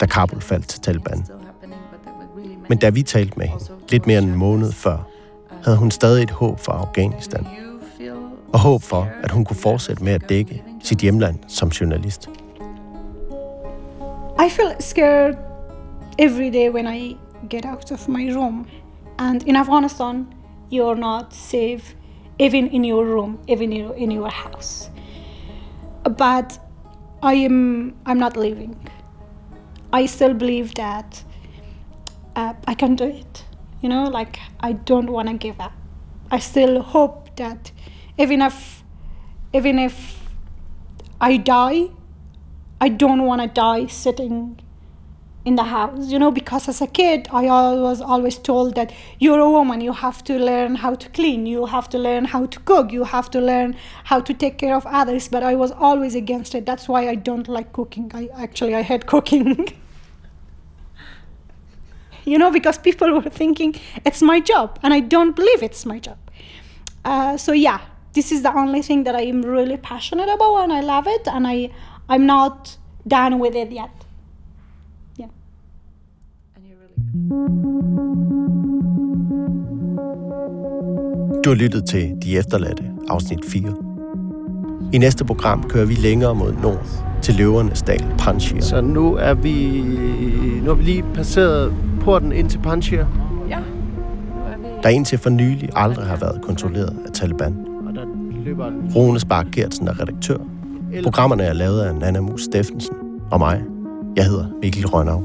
da 0.01 0.07
Kabul 0.07 0.41
faldt 0.41 0.69
til 0.69 0.81
Taliban. 0.81 1.25
Men 2.69 2.79
da 2.79 2.91
vi 2.91 3.03
talte 3.03 3.39
med 3.39 3.47
hende, 3.47 3.65
lidt 3.89 4.07
mere 4.07 4.19
end 4.19 4.31
en 4.31 4.35
måned 4.35 4.73
før, 4.73 4.99
havde 5.65 5.77
hun 5.77 5.91
stadig 5.91 6.23
et 6.23 6.31
håb 6.31 6.59
for 6.59 6.73
Afghanistan, 6.73 7.47
og 8.53 8.59
håb 8.59 8.83
for, 8.83 9.09
at 9.23 9.31
hun 9.31 9.45
kunne 9.45 9.57
fortsætte 9.57 10.05
med 10.05 10.13
at 10.13 10.29
dække 10.29 10.63
sit 10.83 10.99
hjemland 10.99 11.39
som 11.49 11.69
journalist. 11.69 12.29
I 14.47 14.49
feel 14.51 14.73
scared 14.81 15.37
every 16.19 16.51
day 16.51 16.71
when 16.71 16.95
I 16.95 17.17
get 17.51 17.65
out 17.65 17.93
of 17.93 18.09
my 18.09 18.35
room. 18.35 18.67
And 19.19 19.43
in 19.43 19.57
Afghanistan, 19.57 20.27
you're 20.73 20.99
not 20.99 21.25
safe 21.31 21.97
even 22.39 22.69
in 22.69 22.85
your 22.85 23.05
room, 23.05 23.39
even 23.49 23.73
in, 23.73 24.11
your 24.11 24.31
house. 24.31 24.91
But 26.05 26.59
I 27.23 27.35
am 27.35 27.95
I'm 28.07 28.19
not 28.19 28.37
leaving. 28.37 28.77
I 29.93 30.07
still 30.07 30.35
believe 30.35 30.75
that 30.75 31.25
uh, 32.37 32.55
I 32.67 32.75
can 32.75 32.95
do 32.95 33.05
it. 33.05 33.45
You 33.81 33.89
know, 33.89 34.05
like 34.05 34.39
I 34.61 34.73
don't 34.73 35.11
want 35.11 35.29
to 35.29 35.35
give 35.35 35.61
up. 35.61 35.73
I 36.31 36.39
still 36.39 36.83
hope 36.83 37.37
that 37.37 37.73
even 38.19 38.43
if 38.43 38.85
even 39.53 39.79
if 39.79 40.21
I 41.21 41.37
die, 41.37 41.89
I 42.81 42.89
don't 42.89 43.23
want 43.25 43.41
to 43.43 43.49
die 43.49 43.87
sitting 43.87 44.61
in 45.49 45.57
the 45.57 45.65
house, 45.65 46.11
you 46.13 46.19
know, 46.19 46.31
because 46.31 46.69
as 46.69 46.81
a 46.83 46.87
kid, 46.87 47.27
I 47.33 47.45
was 47.89 48.03
always 48.03 48.37
told 48.37 48.75
that 48.75 48.93
you're 49.19 49.41
a 49.41 49.51
woman, 49.51 49.81
you 49.81 49.95
have 49.95 50.23
to 50.25 50.39
learn 50.39 50.75
how 50.75 50.95
to 50.95 51.09
clean, 51.09 51.47
you 51.47 51.65
have 51.65 51.89
to 51.95 51.99
learn 51.99 52.27
how 52.27 52.45
to 52.47 52.61
cook, 52.61 52.93
you 52.93 53.05
have 53.05 53.31
to 53.31 53.41
learn 53.41 53.75
how 54.05 54.21
to 54.21 54.35
take 54.35 54.59
care 54.59 54.77
of 54.77 54.85
others. 54.87 55.27
But 55.27 55.43
I 55.43 55.55
was 55.55 55.73
always 55.73 56.15
against 56.15 56.55
it. 56.55 56.67
That's 56.67 56.87
why 56.87 57.09
I 57.09 57.15
don't 57.15 57.49
like 57.49 57.73
cooking. 57.73 58.11
I 58.15 58.29
actually 58.45 58.75
I 58.75 58.83
hate 58.83 59.07
cooking. 59.15 59.49
you 62.25 62.39
know, 62.39 62.51
because 62.51 62.77
people 62.79 63.11
were 63.19 63.31
thinking 63.43 63.75
it's 64.05 64.21
my 64.21 64.41
job, 64.41 64.79
and 64.83 64.93
I 64.93 65.01
don't 65.01 65.35
believe 65.35 65.63
it's 65.63 65.87
my 65.87 65.99
job. 65.99 66.19
Uh, 67.05 67.39
so 67.39 67.53
yeah, 67.53 67.81
this 68.13 68.33
is 68.33 68.43
the 68.43 68.53
only 68.55 68.83
thing 68.83 69.05
that 69.05 69.17
I 69.17 69.23
am 69.23 69.41
really 69.43 69.79
passionate 69.79 70.29
about, 70.29 70.57
and 70.65 70.73
I 70.75 70.81
love 70.81 71.07
it, 71.07 71.27
and 71.27 71.47
I 71.47 71.71
I'm 72.07 72.27
not 72.27 72.77
done 73.07 73.39
with 73.39 73.55
it 73.55 73.73
yet. 73.73 74.08
Du 81.45 81.51
har 81.51 81.55
lyttet 81.55 81.85
til 81.85 82.17
De 82.23 82.39
Efterladte, 82.39 82.85
afsnit 83.09 83.45
4. 83.45 83.75
I 84.93 84.99
næste 84.99 85.25
program 85.25 85.63
kører 85.63 85.87
vi 85.87 85.95
længere 85.95 86.35
mod 86.35 86.53
nord, 86.63 86.87
til 87.23 87.35
løvernes 87.35 87.83
dal, 87.83 88.05
Panjshir. 88.19 88.61
Så 88.61 88.81
nu 88.81 89.15
er 89.15 89.35
vi, 89.35 89.83
nu 90.65 90.71
er 90.71 90.75
vi 90.75 90.83
lige 90.83 91.05
passeret 91.15 91.73
porten 92.01 92.33
ind 92.33 92.51
til 92.51 92.59
Panjshir. 92.59 93.05
Ja. 93.49 93.59
Der 94.83 94.89
indtil 94.89 95.19
for 95.19 95.31
nylig 95.31 95.69
aldrig 95.75 96.07
har 96.07 96.17
været 96.17 96.43
kontrolleret 96.43 96.97
af 97.07 97.13
Taliban. 97.13 97.57
Og 97.89 97.95
der 97.95 98.05
løber 98.45 98.67
en 98.67 98.93
Rune 98.97 99.21
Spark 99.21 99.47
Gertsen 99.53 99.89
er 99.89 100.01
redaktør. 100.01 100.39
Programmerne 101.03 101.43
er 101.43 101.53
lavet 101.53 101.81
af 101.81 101.95
Nana 101.95 102.21
Mus 102.21 102.43
Steffensen 102.43 102.95
og 103.31 103.39
mig. 103.39 103.63
Jeg 104.17 104.25
hedder 104.25 104.47
Mikkel 104.63 104.87
Rønnav. 104.87 105.25